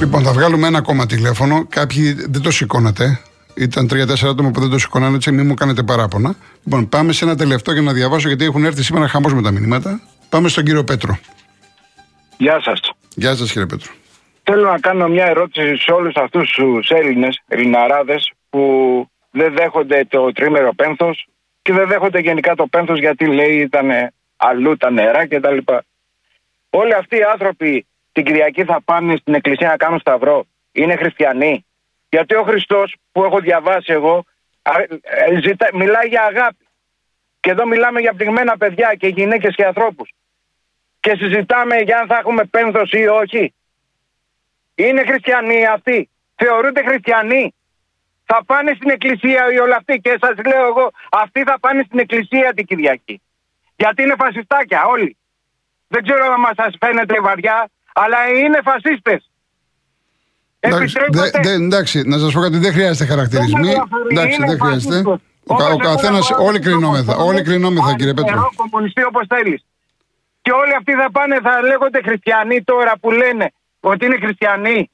Λοιπόν, 0.00 0.22
θα 0.22 0.32
βγάλουμε 0.32 0.66
ένα 0.66 0.78
ακόμα 0.78 1.06
τηλέφωνο. 1.06 1.66
Κάποιοι 1.68 2.12
δεν 2.12 2.42
το 2.42 2.50
σηκώνατε. 2.50 3.20
Ήταν 3.54 3.88
τρία-τέσσερα 3.88 4.30
άτομα 4.30 4.50
που 4.50 4.60
δεν 4.60 4.70
το 4.70 4.78
σηκώνανε, 4.78 5.16
έτσι 5.16 5.32
μην 5.32 5.46
μου 5.46 5.54
κάνετε 5.54 5.82
παράπονα. 5.82 6.34
Λοιπόν, 6.64 6.88
πάμε 6.88 7.12
σε 7.12 7.24
ένα 7.24 7.36
τελευταίο 7.36 7.74
για 7.74 7.82
να 7.82 7.92
διαβάσω, 7.92 8.28
γιατί 8.28 8.44
έχουν 8.44 8.64
έρθει 8.64 8.82
σήμερα 8.82 9.08
χαμός 9.08 9.34
με 9.34 9.42
τα 9.42 9.50
μηνύματα. 9.50 10.00
Πάμε 10.28 10.48
στον 10.48 10.64
κύριο 10.64 10.84
Πέτρο. 10.84 11.18
Γεια 12.36 12.60
σας. 12.64 12.80
Γεια 13.14 13.36
σας, 13.36 13.52
κύριε 13.52 13.66
Πέτρο. 13.66 13.92
Θέλω 14.44 14.70
να 14.70 14.78
κάνω 14.78 15.08
μια 15.08 15.26
ερώτηση 15.26 15.76
σε 15.76 15.92
όλους 15.92 16.14
αυτούς 16.14 16.50
τους 16.50 16.90
Έλληνες, 16.90 17.42
Ελληναράδες, 17.48 18.32
που 18.50 18.60
δεν 19.30 19.54
δέχονται 19.54 20.04
το 20.04 20.32
τρίμερο 20.32 20.74
πένθος 20.74 21.26
και 21.62 21.72
δεν 21.72 21.88
δέχονται 21.88 22.18
γενικά 22.18 22.54
το 22.54 22.66
πένθος 22.66 22.98
γιατί 22.98 23.26
λέει 23.26 23.56
ήταν 23.60 23.90
αλλού 24.36 24.76
τα 24.76 24.90
νερά 24.90 25.26
κτλ. 25.26 25.58
Όλοι 26.70 26.94
αυτοί 26.94 27.16
οι 27.16 27.22
άνθρωποι 27.22 27.86
την 28.12 28.24
Κυριακή 28.24 28.64
θα 28.64 28.80
πάνε 28.84 29.16
στην 29.16 29.34
εκκλησία 29.34 29.68
να 29.68 29.76
κάνουν 29.76 29.98
σταυρό. 29.98 30.46
Είναι 30.72 30.96
χριστιανοί. 30.96 31.64
Γιατί 32.08 32.34
ο 32.34 32.42
Χριστός 32.42 32.96
που 33.12 33.24
έχω 33.24 33.38
διαβάσει 33.38 33.92
εγώ 33.92 34.24
ε, 35.02 35.40
ζητά, 35.40 35.68
μιλάει 35.72 36.08
για 36.08 36.22
αγάπη. 36.22 36.66
Και 37.40 37.50
εδώ 37.50 37.66
μιλάμε 37.66 38.00
για 38.00 38.14
πνιγμένα 38.14 38.56
παιδιά 38.56 38.94
και 38.98 39.06
γυναίκες 39.06 39.54
και 39.54 39.64
ανθρώπους. 39.64 40.10
Και 41.00 41.16
συζητάμε 41.16 41.76
για 41.76 41.98
αν 41.98 42.06
θα 42.06 42.18
έχουμε 42.18 42.44
πένθος 42.44 42.90
ή 42.90 43.06
όχι. 43.06 43.54
Είναι 44.74 45.02
χριστιανοί 45.06 45.66
αυτοί. 45.66 46.10
Θεωρούνται 46.34 46.82
χριστιανοί. 46.88 47.54
Θα 48.24 48.44
πάνε 48.46 48.72
στην 48.76 48.90
εκκλησία 48.90 49.52
οι 49.52 49.58
όλα 49.58 49.76
αυτοί 49.76 49.94
και 50.04 50.18
σας 50.20 50.34
λέω 50.46 50.66
εγώ, 50.66 50.90
αυτοί 51.10 51.42
θα 51.42 51.56
πάνε 51.60 51.82
στην 51.86 51.98
εκκλησία 51.98 52.52
την 52.54 52.66
Κυριακή. 52.66 53.22
Γιατί 53.76 54.02
είναι 54.02 54.14
φασιστάκια 54.18 54.84
όλοι. 54.84 55.16
Δεν 55.88 56.02
ξέρω 56.02 56.24
αν 56.24 56.54
σα 56.56 56.86
φαίνεται 56.86 57.20
βαριά, 57.20 57.70
αλλά 57.92 58.28
είναι 58.28 58.60
φασίστες. 58.62 59.30
Εντάξει, 60.60 60.96
εντάξει, 61.44 62.02
να 62.02 62.18
σας 62.18 62.32
πω 62.32 62.40
κάτι, 62.40 62.58
δεν 62.58 62.72
χρειάζεται 62.72 63.10
χαρακτηρισμοί. 63.10 63.72
Εντάξει, 64.10 64.38
δεν 64.44 64.58
χρειάζεται. 64.60 65.10
Ο, 65.46 65.54
ο 65.72 65.76
καθένα, 65.76 66.18
όλοι 66.38 66.58
κρινόμεθα, 66.58 67.16
όλοι 67.16 67.42
κρινόμεθα 67.42 67.94
κύριε 67.94 68.14
Πέτρο. 68.14 68.34
Εγώ 68.34 68.50
κομμουνιστή 68.56 69.04
όπως 69.04 69.26
θέλεις. 69.28 69.64
Και 70.42 70.50
όλοι 70.52 70.74
αυτοί 70.74 70.92
θα 70.92 71.10
πάνε, 71.10 71.40
θα 71.42 71.62
λέγονται 71.62 72.00
χριστιανοί 72.02 72.62
τώρα 72.62 72.92
που 73.00 73.10
λένε 73.10 73.52
ότι 73.84 74.06
είναι 74.06 74.16
χριστιανοί. 74.16 74.90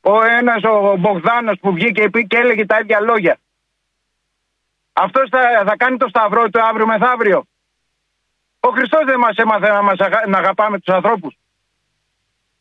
Ο 0.00 0.22
ένας 0.22 0.62
ο 0.62 0.96
Μπογδάνος 0.96 1.58
που 1.60 1.72
βγήκε 1.72 2.06
και 2.08 2.36
έλεγε 2.36 2.66
τα 2.66 2.78
ίδια 2.78 3.00
λόγια. 3.00 3.38
Αυτός 4.92 5.28
θα, 5.30 5.40
θα 5.66 5.76
κάνει 5.76 5.96
το 5.96 6.08
σταυρό 6.08 6.48
του 6.48 6.62
αύριο 6.62 6.86
μεθαύριο. 6.86 7.46
Ο 8.60 8.68
Χριστός 8.68 9.04
δεν 9.04 9.18
μας 9.18 9.36
έμαθε 9.36 9.68
να, 9.68 9.82
μας, 9.82 9.98
να 10.26 10.38
αγαπάμε 10.38 10.78
τους 10.78 10.94
ανθρώπους. 10.94 11.36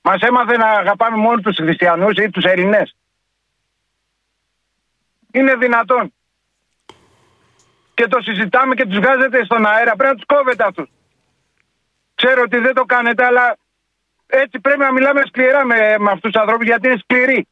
Μας 0.02 0.22
έμαθε 0.22 0.58
να 0.58 0.70
αγαπάμε 0.70 1.18
μόνο 1.18 1.42
τους 1.42 1.56
χριστιανούς 1.56 2.18
ή 2.18 2.30
τους 2.30 2.44
Ελληνέ. 2.44 2.84
Είναι 5.32 5.56
δυνατόν. 5.56 6.14
Και 7.94 8.08
το 8.08 8.22
συζητάμε 8.22 8.76
και 8.76 8.86
τους 8.86 8.98
βγάζετε 8.98 9.44
στον 9.44 9.66
αέρα. 9.66 9.96
Πρέπει 9.96 10.14
να 10.14 10.16
τους 10.16 10.26
κόβετε 10.26 10.64
αυτούς. 10.64 10.90
Ξέρω 12.16 12.42
ότι 12.42 12.58
δεν 12.58 12.74
το 12.74 12.84
κάνετε, 12.86 13.26
αλλά 13.26 13.58
έτσι 14.44 14.60
πρέπει 14.60 14.80
να 14.80 14.92
μιλάμε 14.92 15.22
σκληρά 15.28 15.66
με, 15.66 15.76
με 16.00 16.12
αυτού 16.12 16.30
του 16.30 16.40
ανθρώπου 16.40 16.64
γιατί 16.64 16.88
είναι 16.88 16.98
σκληροί. 17.04 17.48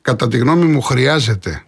Κατά 0.00 0.28
τη 0.28 0.38
γνώμη 0.38 0.64
μου, 0.64 0.80
χρειάζεται. 0.80 1.62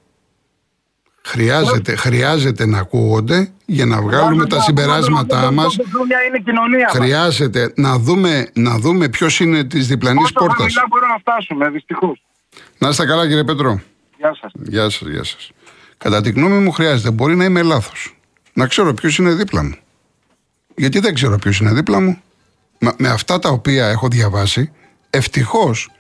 Χρειάζεται, 1.23 1.97
χρειάζεται 1.97 2.67
να 2.67 2.79
ακούγονται 2.79 3.53
για 3.65 3.87
να 3.87 4.03
βγάλουμε 4.03 4.47
τα 4.47 4.61
συμπεράσματά 4.61 5.51
μα. 5.51 5.67
Χρειάζεται 6.91 7.73
να 7.77 7.99
δούμε, 7.99 8.51
να 8.55 8.79
δούμε 8.79 9.09
ποιο 9.09 9.27
είναι 9.39 9.65
τη 9.65 9.79
διπλανή 9.79 10.21
πόρτα. 10.35 10.65
Δεν 10.65 10.85
μπορούμε 10.89 11.13
να 11.13 11.19
φτάσουμε, 11.19 11.71
δυστυχώ. 11.71 12.17
Να 12.79 12.89
είστε 12.89 13.07
καλά, 13.07 13.27
κύριε 13.27 13.45
Πέτρο. 13.45 13.81
Γεια 14.19 14.37
σα. 14.41 14.71
Γεια 14.71 14.91
σα, 14.91 15.09
γεια 15.09 15.25
σα. 15.25 15.37
Κατά 15.97 16.21
τη 16.21 16.31
γνώμη 16.31 16.59
μου, 16.59 16.71
χρειάζεται. 16.71 17.11
Μπορεί 17.11 17.37
να 17.37 17.45
είμαι 17.45 17.63
λάθο. 17.63 17.93
Να 18.53 18.67
ξέρω 18.67 18.95
ποιο 18.95 19.11
είναι 19.19 19.35
δίπλα 19.35 19.63
μου. 19.63 19.77
Γιατί 20.75 20.99
δεν 20.99 21.15
ξέρω 21.15 21.39
ποιο 21.39 21.53
είναι 21.61 21.73
δίπλα 21.73 22.01
μου 22.01 22.23
με 22.97 23.09
αυτά 23.09 23.39
τα 23.39 23.49
οποία 23.49 23.87
έχω 23.89 24.09
διαβάσει, 24.09 24.71
ευτυχώς, 25.11 25.91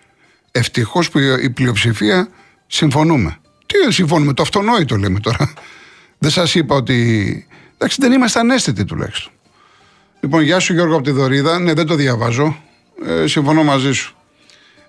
ευτυχώς 0.50 1.10
που 1.10 1.18
η 1.18 1.50
πλειοψηφία 1.50 2.28
συμφωνούμε. 2.66 3.38
Τι 3.66 3.78
δεν 3.78 3.92
συμφωνούμε, 3.92 4.32
το 4.32 4.42
αυτονόητο 4.42 4.96
λέμε 4.96 5.20
τώρα. 5.20 5.52
Δεν 6.22 6.30
σας 6.30 6.54
είπα 6.54 6.74
ότι. 6.74 7.46
Εντάξει, 7.74 7.96
δεν 8.00 8.12
είμαστε 8.12 8.38
ανέστητοι 8.38 8.84
τουλάχιστον. 8.84 9.32
Λοιπόν, 10.20 10.42
γεια 10.42 10.58
σου 10.58 10.72
Γιώργο 10.72 10.94
από 10.94 11.04
τη 11.04 11.10
Δωρίδα. 11.10 11.58
Ναι, 11.58 11.72
δεν 11.72 11.86
το 11.86 11.94
διαβάζω. 11.94 12.56
Ε, 13.06 13.26
συμφωνώ 13.26 13.62
μαζί 13.62 13.92
σου. 13.92 14.14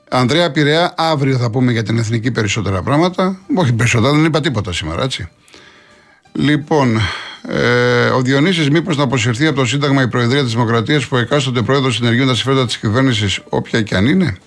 Ανδρέα 0.10 0.52
Πειραιά, 0.52 0.94
αύριο 0.98 1.38
θα 1.38 1.50
πούμε 1.50 1.72
για 1.72 1.84
την 1.84 1.98
εθνική 1.98 2.32
περισσότερα 2.32 2.82
πράγματα. 2.82 3.40
Όχι 3.56 3.74
περισσότερα, 3.74 4.14
δεν 4.14 4.26
είπα 4.26 4.40
τίποτα 4.40 4.74
σήμερα, 4.74 5.04
έτσι. 5.04 5.30
Λοιπόν, 6.32 7.00
ε, 7.48 8.06
ο 8.06 8.22
Διονύσης 8.22 8.70
μήπως 8.70 8.98
να 8.98 9.04
αποσυρθεί 9.04 9.48
από 9.48 9.56
το 9.56 9.66
Σύνταγμα 9.66 10.02
η 10.02 10.08
Προεδρία 10.08 10.44
της 10.44 10.52
Δημοκρατίας 10.52 11.08
που 11.08 11.18
εκάστοτε 11.18 11.62
πρόεδρος 11.62 11.96
συνεργούν 11.96 12.28
τα 12.28 12.36
συμφέροντα 12.36 12.66
της 12.66 12.78
κυβέρνησης, 12.78 13.40
όποια 13.50 13.82
και 13.82 13.96
αν 13.96 14.06
είναι; 14.06 14.38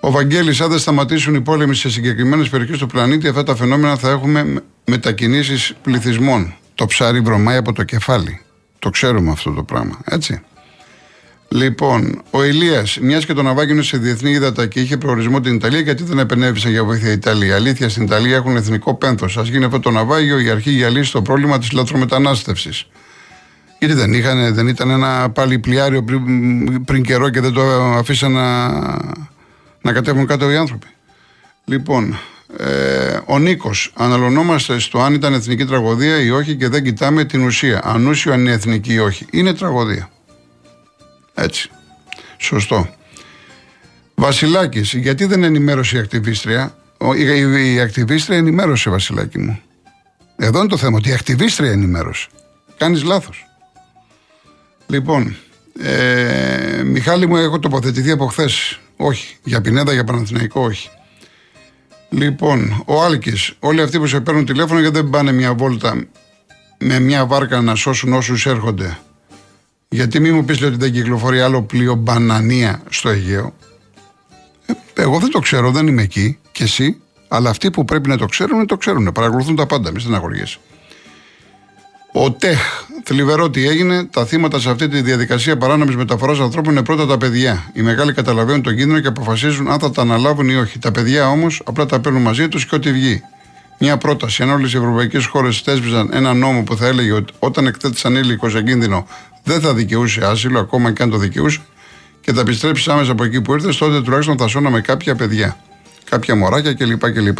Ο 0.00 0.10
Βαγγέλης, 0.10 0.60
αν 0.60 0.70
δεν 0.70 0.78
σταματήσουν 0.78 1.34
οι 1.34 1.40
πόλεμοι 1.40 1.74
σε 1.74 1.90
συγκεκριμένες 1.90 2.48
περιοχές 2.48 2.78
του 2.78 2.86
πλανήτη, 2.86 3.28
αυτά 3.28 3.42
τα 3.42 3.56
φαινόμενα 3.56 3.96
θα 3.96 4.10
έχουμε 4.10 4.62
μετακινήσεις 4.84 5.74
πληθυσμών. 5.82 6.54
Το 6.74 6.86
ψάρι 6.86 7.20
βρωμάει 7.20 7.56
από 7.56 7.72
το 7.72 7.82
κεφάλι. 7.82 8.40
Το 8.78 8.90
ξέρουμε 8.90 9.30
αυτό 9.30 9.50
το 9.50 9.62
πράγμα, 9.62 9.98
έτσι; 10.04 10.40
Λοιπόν, 11.54 12.22
ο 12.30 12.44
Ηλίας, 12.44 12.98
μιας 13.00 13.26
και 13.26 13.32
το 13.32 13.42
ναυάγιο 13.42 13.74
είναι 13.74 13.82
σε 13.82 13.96
διεθνή 13.96 14.30
ύδατα 14.30 14.66
και 14.66 14.80
είχε 14.80 14.96
προορισμό 14.96 15.40
την 15.40 15.54
Ιταλία, 15.54 15.80
γιατί 15.80 16.02
δεν 16.02 16.18
επενέβησε 16.18 16.70
για 16.70 16.84
βοήθεια 16.84 17.08
η 17.08 17.12
Ιταλία. 17.12 17.54
Αλήθεια, 17.54 17.88
στην 17.88 18.02
Ιταλία 18.02 18.36
έχουν 18.36 18.56
εθνικό 18.56 18.94
πένθος. 18.94 19.38
Α 19.38 19.42
γίνει 19.42 19.64
αυτό 19.64 19.80
το 19.80 19.90
ναυάγιο 19.90 20.38
η 20.38 20.50
αρχή 20.50 20.70
για 20.70 20.88
λύση 20.88 21.12
το 21.12 21.22
πρόβλημα 21.22 21.58
της 21.58 21.72
λαθρομετανάστευσης. 21.72 22.86
Γιατί 23.78 23.94
δεν, 23.94 24.12
είχαν, 24.12 24.54
δεν 24.54 24.68
ήταν 24.68 24.90
ένα 24.90 25.30
πάλι 25.30 25.58
πλοιάριο 25.58 26.02
πριν, 26.02 26.84
πριν 26.84 27.02
καιρό 27.02 27.28
και 27.28 27.40
δεν 27.40 27.52
το 27.52 27.62
αφήσαν 27.82 28.32
να, 28.32 28.68
να 29.82 29.92
κατέβουν 29.92 30.26
κάτω 30.26 30.50
οι 30.50 30.56
άνθρωποι. 30.56 30.86
Λοιπόν, 31.64 32.18
ε, 32.56 33.18
ο 33.24 33.38
Νίκος, 33.38 33.92
αναλωνόμαστε 33.96 34.78
στο 34.78 34.98
αν 35.00 35.14
ήταν 35.14 35.32
εθνική 35.32 35.64
τραγωδία 35.64 36.22
ή 36.22 36.30
όχι 36.30 36.56
και 36.56 36.68
δεν 36.68 36.84
κοιτάμε 36.84 37.24
την 37.24 37.44
ουσία. 37.44 37.80
Ανούσιο 37.84 38.32
αν 38.32 38.40
είναι 38.40 38.52
εθνική 38.52 38.92
ή 38.92 38.98
όχι. 38.98 39.26
Είναι 39.30 39.54
τραγωδία. 39.54 40.11
Έτσι. 41.34 41.70
Σωστό. 42.38 42.94
Βασιλάκης, 44.14 44.92
γιατί 44.94 45.24
δεν 45.24 45.42
ενημέρωσε 45.42 45.96
η 45.96 46.00
ακτιβίστρια; 46.00 46.76
Ο- 46.98 47.14
Η, 47.14 47.22
η, 47.22 47.74
η 47.74 47.80
ακτιβίστρια 47.80 48.38
ενημέρωσε, 48.38 48.90
Βασιλάκη 48.90 49.38
μου. 49.38 49.60
Εδώ 50.36 50.58
είναι 50.58 50.68
το 50.68 50.76
θέμα, 50.76 50.96
ότι 50.96 51.08
η 51.08 51.12
ακτιβίστρια 51.12 51.70
ενημέρωσε. 51.70 52.26
Κάνεις 52.76 53.02
λάθος. 53.02 53.46
Λοιπόν, 54.86 55.36
ε, 55.82 56.82
Μιχάλη 56.84 57.26
μου, 57.26 57.36
έχω 57.36 57.58
τοποθετηθεί 57.58 58.10
από 58.10 58.26
χθες. 58.26 58.78
Όχι. 58.96 59.36
Για 59.44 59.60
Πινέδα, 59.60 59.92
για 59.92 60.04
Παναθηναϊκό, 60.04 60.60
όχι. 60.62 60.88
Λοιπόν, 62.08 62.82
ο 62.86 63.02
Άλκης, 63.02 63.52
όλοι 63.58 63.82
αυτοί 63.82 63.98
που 63.98 64.06
σε 64.06 64.20
παίρνουν 64.20 64.44
τηλέφωνο 64.44 64.80
γιατί 64.80 64.94
δεν 64.96 65.10
πάνε 65.10 65.32
μια 65.32 65.54
βόλτα 65.54 66.04
με 66.78 66.98
μια 67.00 67.26
βάρκα 67.26 67.60
να 67.60 67.74
σώσουν 67.74 68.12
όσους 68.12 68.46
έρχονται. 68.46 68.98
Γιατί 69.92 70.20
μην 70.20 70.34
μου 70.34 70.44
πεις 70.44 70.60
λέει, 70.60 70.70
ότι 70.70 70.78
δεν 70.78 70.92
κυκλοφορεί 70.92 71.40
άλλο 71.40 71.62
πλοίο 71.62 71.94
μπανανία 71.94 72.82
στο 72.88 73.08
Αιγαίο. 73.08 73.54
Ε, 74.66 75.02
εγώ 75.02 75.18
δεν 75.18 75.30
το 75.30 75.38
ξέρω, 75.38 75.70
δεν 75.70 75.86
είμαι 75.86 76.02
εκεί 76.02 76.38
και 76.52 76.62
εσύ. 76.62 77.00
Αλλά 77.28 77.50
αυτοί 77.50 77.70
που 77.70 77.84
πρέπει 77.84 78.08
να 78.08 78.16
το 78.16 78.26
ξέρουν, 78.26 78.66
το 78.66 78.76
ξέρουν. 78.76 79.12
Παρακολουθούν 79.12 79.56
τα 79.56 79.66
πάντα, 79.66 79.90
μη 79.90 80.00
στεναχωριέσαι. 80.00 80.58
Ο 82.12 82.32
ΤΕΧ, 82.32 82.60
θλιβερό 83.04 83.50
τι 83.50 83.68
έγινε. 83.68 84.04
Τα 84.04 84.26
θύματα 84.26 84.60
σε 84.60 84.70
αυτή 84.70 84.88
τη 84.88 85.00
διαδικασία 85.00 85.56
παράνομης 85.56 85.96
μεταφοράς 85.96 86.40
ανθρώπων 86.40 86.72
είναι 86.72 86.82
πρώτα 86.82 87.06
τα 87.06 87.18
παιδιά. 87.18 87.70
Οι 87.72 87.82
μεγάλοι 87.82 88.12
καταλαβαίνουν 88.12 88.62
τον 88.62 88.76
κίνδυνο 88.76 89.00
και 89.00 89.08
αποφασίζουν 89.08 89.70
αν 89.70 89.78
θα 89.78 89.90
τα 89.90 90.02
αναλάβουν 90.02 90.48
ή 90.48 90.54
όχι. 90.54 90.78
Τα 90.78 90.90
παιδιά 90.90 91.28
όμως 91.28 91.62
απλά 91.64 91.86
τα 91.86 92.00
παίρνουν 92.00 92.22
μαζί 92.22 92.48
τους 92.48 92.66
και 92.66 92.74
ό,τι 92.74 92.92
βγει. 92.92 93.22
Μια 93.78 93.96
πρόταση, 93.96 94.42
αν 94.42 94.50
όλες 94.50 94.72
οι 94.72 94.76
ευρωπαϊκές 94.76 95.24
χώρες 95.24 95.60
θέσπιζαν 95.60 96.10
ένα 96.12 96.34
νόμο 96.34 96.62
που 96.62 96.76
θα 96.76 96.86
έλεγε 96.86 97.12
ότι 97.12 97.32
όταν 97.38 97.66
εκθέτει 97.66 98.00
ανήλικο 98.04 98.48
σε 98.48 98.62
κίνδυνο 98.62 99.06
δεν 99.44 99.60
θα 99.60 99.74
δικαιούσε 99.74 100.26
άσυλο, 100.26 100.58
ακόμα 100.58 100.92
και 100.92 101.02
αν 101.02 101.10
το 101.10 101.16
δικαιούσε, 101.16 101.60
και 102.20 102.32
θα 102.32 102.40
επιστρέψει 102.40 102.90
άμεσα 102.90 103.12
από 103.12 103.24
εκεί 103.24 103.40
που 103.40 103.52
ήρθες, 103.52 103.76
τότε 103.76 104.00
τουλάχιστον 104.02 104.38
θα 104.38 104.48
σώναμε 104.48 104.80
κάποια 104.80 105.14
παιδιά. 105.14 105.56
Κάποια 106.10 106.36
μωράκια 106.36 106.74
κλπ. 106.74 107.10
κλπ. 107.10 107.38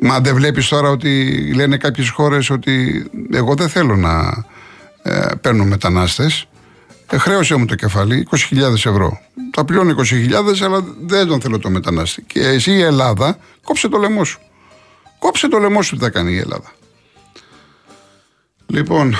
Μα 0.00 0.20
δεν 0.20 0.34
βλέπεις 0.34 0.68
τώρα 0.68 0.90
ότι 0.90 1.34
λένε 1.54 1.76
κάποιες 1.76 2.08
χώρες 2.08 2.50
ότι 2.50 3.04
εγώ 3.32 3.54
δεν 3.54 3.68
θέλω 3.68 3.96
να 3.96 4.44
ε, 5.02 5.26
παίρνω 5.40 5.64
μετανάστες. 5.64 6.46
Ε, 7.10 7.18
χρέωσέ 7.18 7.54
μου 7.54 7.64
το 7.64 7.74
κεφάλι, 7.74 8.28
20.000 8.50 8.72
ευρώ. 8.72 9.20
Τα 9.50 9.64
πληρώνω 9.64 9.94
20.000, 10.10 10.32
αλλά 10.62 10.84
δεν 11.06 11.26
τον 11.26 11.40
θέλω 11.40 11.58
το 11.58 11.70
μετανάστη. 11.70 12.22
Και 12.22 12.40
εσύ 12.40 12.72
η 12.72 12.80
Ελλάδα, 12.80 13.38
κόψε 13.62 13.88
το 13.88 13.98
λαιμό 13.98 14.24
σου. 14.24 14.40
Κόψε 15.18 15.48
το 15.48 15.58
λαιμό 15.58 15.82
σου 15.82 15.96
τι 15.96 16.02
θα 16.02 16.10
κάνει 16.10 16.32
η 16.32 16.38
Ελλάδα. 16.38 16.72
Λοιπόν, 18.66 19.14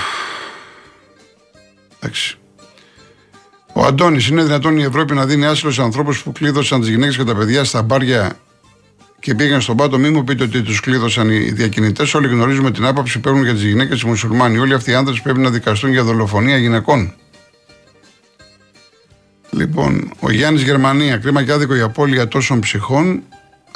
εντάξει. 2.00 2.38
Ο 3.72 3.84
Αντώνης, 3.84 4.28
είναι 4.28 4.42
δυνατόν 4.42 4.78
η 4.78 4.82
Ευρώπη 4.82 5.14
να 5.14 5.26
δίνει 5.26 5.46
άσυλο 5.46 5.70
σε 5.70 5.82
ανθρώπους 5.82 6.22
που 6.22 6.32
κλείδωσαν 6.32 6.80
τις 6.80 6.88
γυναίκες 6.88 7.16
και 7.16 7.24
τα 7.24 7.34
παιδιά 7.34 7.64
στα 7.64 7.82
μπάρια 7.82 8.38
και 9.20 9.34
πήγαν 9.34 9.60
στον 9.60 9.76
πάτο; 9.76 9.98
Μην 9.98 10.12
μου 10.12 10.24
πείτε 10.24 10.44
ότι 10.44 10.62
τους 10.62 10.80
κλείδωσαν 10.80 11.30
οι 11.30 11.38
διακινητές. 11.38 12.14
Όλοι 12.14 12.28
γνωρίζουμε 12.28 12.70
την 12.70 12.84
άποψη 12.84 13.14
που 13.14 13.20
παίρνουν 13.20 13.44
για 13.44 13.52
τις 13.52 13.62
γυναίκες 13.62 14.00
οι 14.00 14.06
μουσουλμάνοι. 14.06 14.58
Όλοι 14.58 14.74
αυτοί 14.74 14.90
οι 14.90 14.94
άντρε 14.94 15.14
πρέπει 15.22 15.38
να 15.38 15.50
δικαστούν 15.50 15.90
για 15.90 16.02
δολοφονία 16.02 16.56
γυναικών. 16.56 17.14
Λοιπόν, 19.50 20.12
ο 20.20 20.30
Γιάννης 20.30 20.62
Γερμανία, 20.62 21.16
κρίμα 21.16 21.44
και 21.44 21.52
άδικο 21.52 21.76
η 21.76 21.80
απώλεια 21.80 22.28
τόσων 22.28 22.60
ψυχών, 22.60 23.22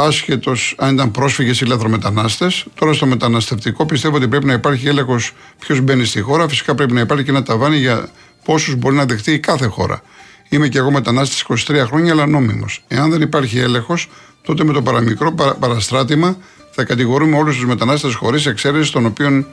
άσχετος 0.02 0.74
αν 0.78 0.94
ήταν 0.94 1.10
πρόσφυγες 1.10 1.60
ή 1.60 1.64
λαθρομετανάστες. 1.64 2.66
Τώρα 2.74 2.92
στο 2.92 3.06
μεταναστευτικό 3.06 3.86
πιστεύω 3.86 4.16
ότι 4.16 4.28
πρέπει 4.28 4.46
να 4.46 4.52
υπάρχει 4.52 4.88
έλεγχος 4.88 5.32
ποιος 5.58 5.80
μπαίνει 5.80 6.04
στη 6.04 6.20
χώρα. 6.20 6.48
Φυσικά 6.48 6.74
πρέπει 6.74 6.92
να 6.92 7.00
υπάρχει 7.00 7.24
και 7.24 7.30
ένα 7.30 7.42
ταβάνι 7.42 7.76
για 7.76 8.08
πόσους 8.44 8.74
μπορεί 8.74 8.94
να 8.94 9.04
δεχτεί 9.04 9.32
η 9.32 9.38
κάθε 9.38 9.66
χώρα. 9.66 10.02
Είμαι 10.48 10.68
και 10.68 10.78
εγώ 10.78 10.90
μετανάστης 10.90 11.40
23 11.42 11.84
χρόνια, 11.86 12.12
αλλά 12.12 12.26
νόμιμος. 12.26 12.84
Εάν 12.88 13.10
δεν 13.10 13.20
υπάρχει 13.20 13.58
έλεγχος, 13.58 14.08
τότε 14.42 14.64
με 14.64 14.72
το 14.72 14.82
παραμικρό 14.82 15.32
παρα- 15.32 15.54
παραστράτημα 15.54 16.36
θα 16.70 16.84
κατηγορούμε 16.84 17.36
όλους 17.36 17.54
τους 17.56 17.66
μετανάστες 17.66 18.14
χωρίς 18.14 18.46
εξαίρεση, 18.46 18.92
των 18.92 19.06
οποίων 19.06 19.46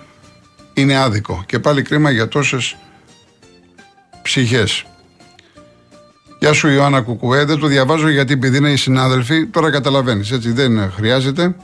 είναι 0.73 0.95
άδικο. 0.97 1.43
Και 1.45 1.59
πάλι 1.59 1.81
κρίμα 1.81 2.11
για 2.11 2.27
τόσες 2.27 2.75
ψυχές. 4.21 4.85
Γεια 6.41 6.53
σου 6.53 6.67
Ιωάννα 6.67 7.01
Κουκουέ, 7.01 7.45
δεν 7.45 7.59
το 7.59 7.67
διαβάζω 7.67 8.09
γιατί 8.09 8.33
επειδή 8.33 8.57
είναι 8.57 8.71
οι 8.71 8.75
συνάδελφοι, 8.75 9.45
τώρα 9.45 9.71
καταλαβαίνεις, 9.71 10.31
έτσι 10.31 10.51
δεν 10.51 10.91
χρειάζεται. 10.95 11.55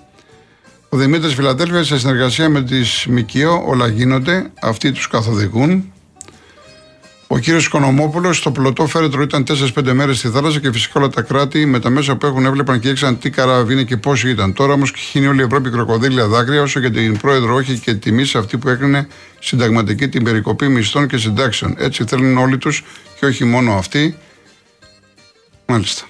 Ο 0.90 0.98
Δημήτρης 0.98 1.34
Φιλαδέλφια 1.34 1.84
σε 1.84 2.00
συνεργασία 2.00 2.50
με 2.50 2.64
τις 2.64 3.06
ΜΚΙΟ 3.10 3.64
όλα 3.68 3.88
γίνονται, 3.88 4.52
αυτοί 4.62 4.92
τους 4.92 5.08
καθοδηγούν. 5.08 5.92
Ο 7.28 7.38
κύριος 7.38 7.66
Οικονομόπουλος 7.66 8.38
στο 8.38 8.52
πλωτό 8.52 8.88
φέρετρο 8.88 9.22
ήταν 9.22 9.44
4-5 9.44 9.94
μέρες 9.94 10.18
στη 10.18 10.30
θάλασσα 10.30 10.60
και 10.60 10.72
φυσικά 10.72 11.00
όλα 11.00 11.10
τα 11.10 11.22
κράτη 11.22 11.66
με 11.66 11.80
τα 11.80 11.90
μέσα 11.90 12.16
που 12.16 12.26
έχουν 12.26 12.46
έβλεπαν 12.46 12.80
και 12.80 12.90
έξαν 12.90 13.20
τι 13.20 13.30
καραβίνε 13.30 13.84
και 13.84 13.98
πόσοι 13.98 14.30
ήταν. 14.30 14.54
Τώρα 14.54 14.74
όμως 14.74 14.94
χύνει 14.96 15.28
όλη 15.28 15.40
η 15.40 15.44
Ευρώπη 15.44 15.70
κροκοδίλια 15.70 16.28
δάκρυα, 16.28 16.62
όσο 16.62 16.80
και 16.80 16.90
την 16.90 17.18
πρόεδρο 17.18 17.56
όχι 17.56 17.80
και 17.80 17.94
τιμή 17.94 18.26
σε 18.26 18.38
αυτή 18.38 18.58
που 18.58 18.70
έκρινε 18.70 19.08
συνταγματική 19.40 20.08
την 20.08 20.24
περικοπή 20.24 20.68
μισθών 20.68 21.08
και 21.08 21.18
συντάξεων. 21.18 21.76
Έτσι 21.78 22.04
θέλουν 22.08 22.38
όλοι 22.38 22.58
τους 22.58 22.84
και 23.20 23.26
όχι 23.26 23.44
μόνο 23.44 23.74
αυτοί. 23.74 24.18
Μάλιστα. 25.66 26.06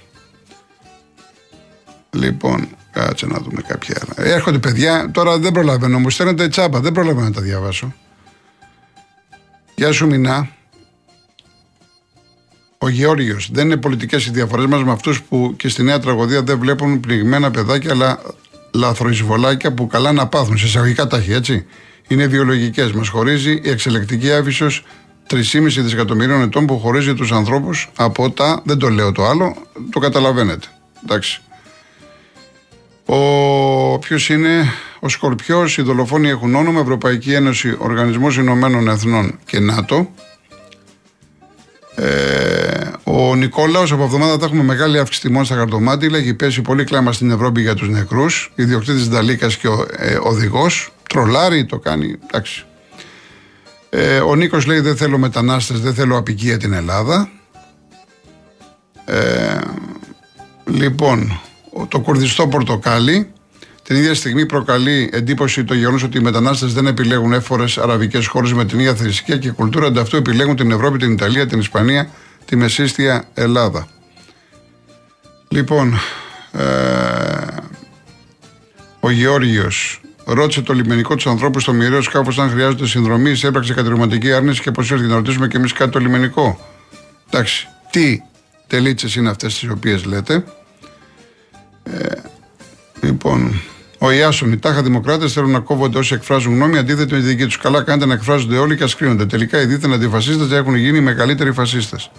Λοιπόν, 2.12 2.68
κάτσε 2.92 3.26
να 3.26 3.40
δούμε 3.40 3.62
κάποια 3.68 4.02
άλλα. 4.02 4.30
Έρχονται 4.30 4.60
παιδιά, 4.60 5.12
τώρα 5.12 5.40
δεν 5.40 5.52
προλαβαίνω, 5.52 6.00
μου 6.00 6.10
στέλνετε 6.10 6.48
τσάμπα, 6.48 6.80
δεν 6.80 6.92
προλαβαίνω 6.92 7.26
να 7.28 7.34
τα 7.34 7.42
διαβάσω. 7.42 7.94
Γεια 9.76 9.92
σου 9.92 10.08
Μινά. 10.08 10.50
Ο 12.78 12.90
Γεώργιος. 12.90 13.50
Δεν 13.52 13.66
είναι 13.66 13.78
πολιτικές 13.78 14.26
οι 14.26 14.32
διαφορές 14.32 14.66
μας 14.66 14.84
με 14.84 14.92
αυτούς 14.92 15.22
που 15.22 15.54
και 15.58 15.70
στη 15.70 15.84
νέα 15.84 16.00
τραγωδία 16.00 16.44
δεν 16.44 16.60
βλέπουν 16.60 17.00
πνιγμένα 17.00 17.52
παιδάκια, 17.52 17.92
αλλά 17.92 18.20
λαθροεισβολάκια 18.74 19.74
που 19.74 19.88
καλά 19.88 20.12
να 20.12 20.28
πάθουν. 20.28 20.58
Σε 20.58 20.66
εισαγωγικά 20.66 21.08
τάχη, 21.08 21.32
έτσι. 21.32 21.66
Είναι 22.08 22.28
βιολογικές. 22.28 22.92
Μας 22.92 23.08
χωρίζει 23.08 23.52
η 23.64 23.70
εξελεκτική 23.70 24.32
άφησο 24.32 24.68
3,5 25.30 25.38
δισεκατομμυρίων 25.62 26.42
ετών 26.42 26.66
που 26.66 26.80
χωρίζει 26.80 27.14
τους 27.14 27.32
ανθρώπους 27.32 27.90
από 27.96 28.32
τα. 28.32 28.62
Δεν 28.66 28.78
το 28.78 28.90
λέω 28.90 29.12
το 29.12 29.26
άλλο, 29.26 29.56
το 29.92 30.00
καταλαβαίνετε. 30.00 30.68
Εντάξει. 31.04 31.42
Ο 33.06 34.00
ποιος 34.00 34.30
είναι; 34.30 34.74
Ο 35.00 35.10
Σκορπιός, 35.10 35.78
οι 35.78 35.82
δολοφόνοι 35.82 36.30
έχουν 36.30 36.56
όνομα, 36.56 36.80
Ευρωπαϊκή 36.80 37.34
Ένωση, 37.34 37.76
Οργανισμός 37.78 38.38
Ηνωμένων 38.38 38.88
Εθνών 38.88 39.40
και 39.46 39.60
ΝΑΤΟ. 39.60 40.14
Ε, 41.96 42.92
ο 43.04 43.36
Νικόλαος, 43.36 43.92
από 43.92 44.04
εβδομάδα 44.04 44.38
θα 44.38 44.46
έχουμε 44.46 44.64
μεγάλη 44.64 45.00
αύξηση 45.00 45.28
τιμών 45.28 45.46
στα 45.46 45.56
χαρτομάτιλα. 45.56 46.18
Έχει 46.18 46.34
πέσει 46.34 46.62
πολύ 46.62 46.84
κλάμα 46.84 47.12
στην 47.12 47.32
Ευρώπη 47.32 47.62
για 47.62 47.76
τους 47.76 47.90
νεκρούς. 47.90 48.52
Ιδιοκτήτης 48.56 49.10
Νταλίκας 49.10 49.58
και 49.58 49.68
ο 49.68 49.86
ε, 49.98 50.18
οδηγός. 50.22 50.94
Τρολάρι 51.10 51.66
το 51.66 51.80
κάνει. 51.80 52.16
Εντάξει. 52.28 52.66
Ε, 53.98 54.20
ο 54.20 54.36
Νίκος 54.36 54.66
λέει: 54.66 54.80
Δεν 54.80 54.98
θέλω 54.98 55.18
μετανάστες, 55.18 55.80
δεν 55.80 55.94
θέλω 55.94 56.18
απικία 56.18 56.58
την 56.58 56.74
Ελλάδα. 56.74 57.30
Ε, 59.06 59.58
λοιπόν, 60.66 61.40
ο- 61.74 61.86
το 61.86 62.00
κουρδιστό 62.00 62.48
πορτοκάλι 62.48 63.32
την 63.84 63.96
ίδια 63.96 64.14
στιγμή 64.14 64.46
προκαλεί 64.46 65.10
εντύπωση 65.14 65.64
το 65.64 65.74
γεγονός 65.74 66.04
ότι 66.04 66.18
οι 66.18 66.22
μετανάστες 66.22 66.74
δεν 66.74 66.88
επιλέγουν 66.88 67.34
έφορες 67.34 67.78
αραβικές 67.78 68.28
χώρες 68.28 68.54
με 68.54 68.66
την 68.66 68.80
ίδια 68.80 68.96
θρησκεία 68.96 69.38
και 69.38 69.52
κουλτούρα, 69.52 69.88
ανταυτού 69.88 70.16
επιλέγουν 70.16 70.56
την 70.56 70.72
Ευρώπη, 70.72 70.98
την 70.98 71.12
Ιταλία, 71.12 71.48
την 71.48 71.60
Ισπανία, 71.60 72.10
τη 72.46 72.56
μεσίστια 72.56 73.24
Ελλάδα. 73.34 73.88
Λοιπόν, 75.48 76.00
ε, 76.52 76.64
ο 79.00 79.10
Γεώργιος 79.10 80.02
ρώτησε 80.26 80.62
το 80.62 80.74
λιμενικό 80.74 81.16
τους 81.16 81.28
ανθρώπους 81.28 81.62
στο 81.62 81.74
μοιραίο 81.74 82.02
σκάφος 82.02 82.40
αν 82.40 82.50
χρειάζονται 82.50 82.88
συνδρομής, 82.88 83.44
έπραξε 83.44 83.74
κατηγορηματική 83.74 84.34
άρνηση 84.34 84.62
και 84.62 84.72
πώ 84.72 84.82
ήρθε 84.82 84.96
να 84.96 85.16
ρωτήσουμε 85.16 85.48
και 85.48 85.58
εμείς 85.58 85.74
κάτι 85.74 85.92
το 85.92 86.00
λιμενικό. 86.00 86.60
Εντάξει, 87.30 87.68
τι 87.92 88.22
τελίτσες 88.68 89.16
είναι 89.16 89.30
αυτές 89.30 89.60
τις 89.60 89.70
οποίες 89.70 90.06
λέτε; 90.06 90.44
Λοιπόν, 93.02 93.62
ο 93.98 94.12
Ιάσον, 94.12 94.52
οι 94.52 94.58
τάχα 94.58 94.84
δημοκράτες 94.84 95.34
θέλουν 95.34 95.52
να 95.52 95.60
κόβονται 95.60 95.98
όσοι 95.98 96.14
εκφράζουν 96.14 96.54
γνώμη 96.54 96.78
αντίθετη 96.78 97.14
με 97.14 97.20
τη 97.20 97.26
δική 97.26 97.46
τους. 97.46 97.58
Καλά 97.58 97.84
κάνετε 97.84 98.06
να 98.06 98.14
εκφράζονται 98.14 98.58
όλοι 98.58 98.76
και 98.78 98.84
ας 98.84 98.96
κρίνονται. 98.96 99.26
Τελικά 99.26 99.62
οι 99.62 99.66
δίθεν 99.66 99.94
αντιφασίστες 99.94 100.52
έχουν 100.52 100.76
γίνει 100.76 100.98
οι 100.98 101.02
μεγαλύτεροι 101.02 101.54
φασίστες. 101.54 102.12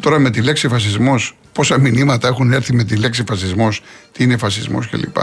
Τώρα 0.00 0.18
με 0.18 0.30
τη 0.30 0.42
λέξη 0.42 0.68
φασισμός, 0.68 1.36
πόσα 1.52 1.78
μηνύματα 1.78 2.28
έχουν 2.28 2.52
έρθει 2.52 2.74
με 2.74 2.84
τη 2.84 2.96
λέξη 2.96 3.24
φασισμός, 3.28 3.82
τι 4.12 4.24
είναι 4.24 4.36
φασισμός 4.36 4.88
κλπ. 4.88 5.16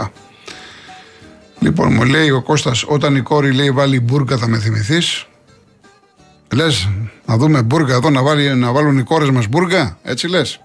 Λοιπόν, 1.60 1.92
μου 1.92 2.04
λέει 2.04 2.30
ο 2.30 2.42
Κώστας, 2.42 2.84
όταν 2.86 3.16
η 3.16 3.20
κόρη 3.20 3.52
λέει 3.52 3.70
βάλει 3.70 4.00
μπουργκα 4.00 4.36
θα 4.36 4.48
με 4.48 4.58
θυμηθείς; 4.58 5.26
Λες, 6.54 6.88
να 7.26 7.36
δούμε 7.36 7.62
μπουργκα 7.62 7.94
εδώ 7.94 8.10
να, 8.10 8.22
βάλει, 8.22 8.54
να 8.54 8.72
βάλουν 8.72 8.98
οι 8.98 9.02
κόρες 9.02 9.30
μας 9.30 9.46
μπουργκα, 9.46 9.98
έτσι 10.02 10.28
λες. 10.28 10.60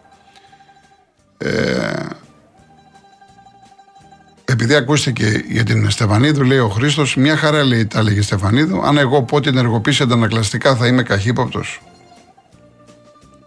επειδή 4.46 4.76
ακούστηκε 4.76 5.44
για 5.48 5.64
την 5.64 5.90
Στεφανίδου, 5.90 6.44
λέει 6.44 6.58
ο 6.58 6.70
Χρήστος, 6.70 7.16
μια 7.16 7.38
χαρά 7.38 7.64
λέει 7.64 7.86
τα 7.86 8.00
έλεγε 8.00 8.22
Στεφανίδου. 8.22 8.86
Αν 8.86 8.98
εγώ 8.98 9.24
πω 9.24 9.40
την 9.40 9.58
ενεργοποίηση 9.58 10.04
αντανακλαστικά 10.04 10.76
θα 10.76 10.88
είμαι 10.88 11.04
καχύποπτος. 11.04 11.82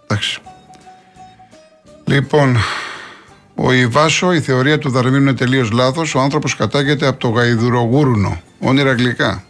Εντάξει. 0.07 0.41
Λοιπόν, 2.05 2.57
ο 3.61 3.73
Ιβάσο, 3.73 4.33
η 4.33 4.41
θεωρία 4.41 4.79
του 4.79 4.91
Δαρμίνου 4.91 5.17
είναι 5.17 5.35
τελείως 5.35 5.71
λάθος. 5.71 6.15
Ο 6.15 6.21
άνθρωπος 6.21 6.57
κατάγεται 6.57 7.07
από 7.07 7.19
το 7.19 7.29
γαϊδουρογούρουνο. 7.29 8.41
Όνειρα 8.59 8.93
γλυκά. 8.93 9.45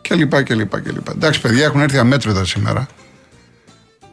Και 0.00 0.14
λοιπά 0.14 0.42
και 0.42 0.54
λοιπά 0.54 0.80
και 0.80 0.90
λοιπά. 0.90 1.12
Εντάξει, 1.12 1.40
παιδιά 1.40 1.64
έχουν 1.64 1.80
έρθει 1.80 1.98
αμέτρητα 1.98 2.44
σήμερα. 2.44 2.86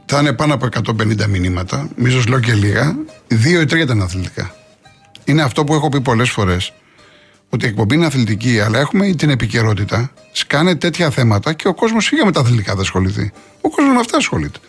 Θα 0.06 0.20
είναι 0.20 0.34
πάνω 0.34 0.54
από 0.54 0.66
150 0.66 1.28
μηνύματα. 1.28 1.90
Μη 1.96 2.10
σα 2.10 2.30
λέω 2.30 2.40
και 2.40 2.54
λίγα. 2.54 2.96
Δύο 3.28 3.62
ή 3.62 3.66
τρία 3.66 3.84
ήταν 3.84 4.02
αθλητικά. 4.02 4.56
Είναι 5.26 5.42
αυτό 5.42 5.64
που 5.64 5.74
έχω 5.74 5.90
πει 5.90 6.02
πολλές 6.02 6.30
φορές. 6.30 6.74
Ότι 7.50 7.66
η 7.66 7.68
εκπομπή 7.68 7.96
είναι 7.96 8.06
αθλητική, 8.06 8.60
αλλά 8.60 8.80
έχουμε 8.80 9.14
την 9.14 9.30
επικαιρότητα. 9.30 10.12
Σκάνε 10.32 10.76
τέτοια 10.76 11.10
θέματα 11.10 11.54
και 11.54 11.68
ο 11.68 11.74
κόσμος 11.74 12.08
φύγει 12.08 12.22
με 12.26 12.32
τα 12.32 12.40
αθλητικά 12.40 12.76
θα 12.76 12.82
ασχοληθεί. 12.82 13.32
Ο 13.62 13.70
κόσμος 13.70 13.94
με 13.94 14.00
αυτά 14.00 14.18
ασχολείται. 14.18 14.60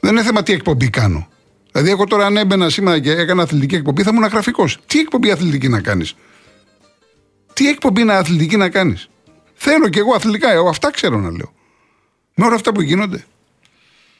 Δεν 0.00 0.12
είναι 0.12 0.22
θέμα 0.22 0.42
τι 0.42 0.52
εκπομπή 0.52 0.90
κάνω. 0.90 1.28
Δηλαδή, 1.72 1.90
εγώ 1.90 2.04
τώρα 2.04 2.26
αν 2.26 2.36
έμπαινα 2.36 2.70
σήμερα 2.70 2.98
και 2.98 3.10
έκανα 3.10 3.42
αθλητική 3.42 3.74
εκπομπή, 3.74 4.02
θα 4.02 4.10
ήμουν 4.12 4.28
γραφικός. 4.28 4.78
Τι 4.86 4.98
εκπομπή 4.98 5.30
αθλητική 5.30 5.68
να 5.68 5.80
κάνεις; 5.80 6.14
Τι 7.52 7.68
εκπομπή 7.68 8.04
να 8.04 8.16
αθλητική 8.16 8.56
να 8.56 8.68
κάνεις; 8.68 9.08
Θέλω 9.54 9.88
κι 9.88 9.98
εγώ 9.98 10.14
αθλητικά, 10.14 10.52
εγώ 10.52 10.68
αυτά 10.68 10.90
ξέρω 10.90 11.18
να 11.18 11.30
λέω. 11.30 11.52
Με 12.34 12.44
όλα 12.44 12.54
αυτά 12.54 12.72
που 12.72 12.80
γίνονται. 12.80 13.24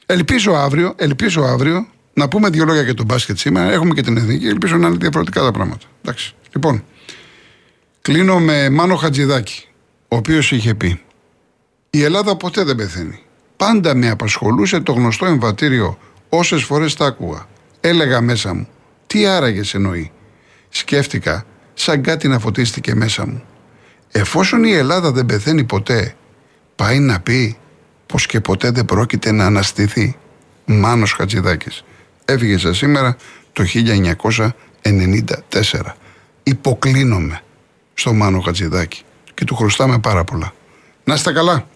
Ελπίζω 0.06 0.52
αύριο, 0.52 0.94
ελπίζω 0.96 1.42
αύριο 1.42 1.86
να 2.14 2.28
πούμε 2.28 2.48
δύο 2.48 2.64
λόγια 2.64 2.82
για 2.82 2.94
τον 2.94 3.06
μπάσκετ 3.06 3.38
σήμερα. 3.38 3.72
Έχουμε 3.72 3.94
και 3.94 4.02
την 4.02 4.16
εθνική, 4.16 4.46
ελπίζω 4.46 4.76
να 4.76 4.88
είναι 4.88 4.96
διαφορετικά 4.96 5.42
τα 5.42 5.50
πράγματα. 5.50 5.86
Εντάξει. 6.02 6.34
Λοιπόν, 6.52 6.84
κλείνω 8.02 8.40
με 8.40 8.70
Μάνο 8.70 8.96
Χατζηδάκη, 8.96 9.64
ο 10.08 10.16
οποίος 10.16 10.52
είχε 10.52 10.74
πει: 10.74 11.00
Η 11.90 12.02
Ελλάδα 12.02 12.36
ποτέ 12.36 12.64
δεν 12.64 12.76
πεθαίνει. 12.76 13.22
Πάντα 13.56 13.94
με 13.94 14.10
απασχολούσε 14.10 14.80
το 14.80 14.92
γνωστό 14.92 15.26
εμβατήριο 15.26 15.98
Όσες 16.28 16.62
φορές 16.62 16.94
τα 16.94 17.06
άκουγα. 17.06 17.46
Έλεγα 17.80 18.20
μέσα 18.20 18.54
μου, 18.54 18.68
τι 19.06 19.26
άραγες 19.26 19.74
εννοεί. 19.74 20.10
Σκέφτηκα, 20.68 21.44
σαν 21.74 22.02
κάτι 22.02 22.28
να 22.28 22.38
φωτίστηκε 22.38 22.94
μέσα 22.94 23.26
μου. 23.26 23.42
Εφόσον 24.12 24.64
η 24.64 24.72
Ελλάδα 24.72 25.12
δεν 25.12 25.26
πεθαίνει 25.26 25.64
ποτέ, 25.64 26.14
πάει 26.76 26.98
να 26.98 27.20
πει 27.20 27.56
πως 28.06 28.26
και 28.26 28.40
ποτέ 28.40 28.70
δεν 28.70 28.84
πρόκειται 28.84 29.32
να 29.32 29.44
αναστηθεί. 29.44 30.16
Μάνος 30.64 31.12
Χατζηδάκης. 31.12 31.84
Έφυγε 32.24 32.58
σα 32.58 32.74
σήμερα 32.74 33.16
το 33.52 33.64
1994. 33.64 34.52
Υποκλίνομαι 36.42 37.42
στο 37.94 38.12
Μάνο 38.12 38.40
Χατζηδάκη 38.40 39.02
και 39.34 39.44
του 39.44 39.54
χρωστάμε 39.54 39.98
πάρα 39.98 40.24
πολλά. 40.24 40.52
Να 41.04 41.14
είστε 41.14 41.32
καλά. 41.32 41.66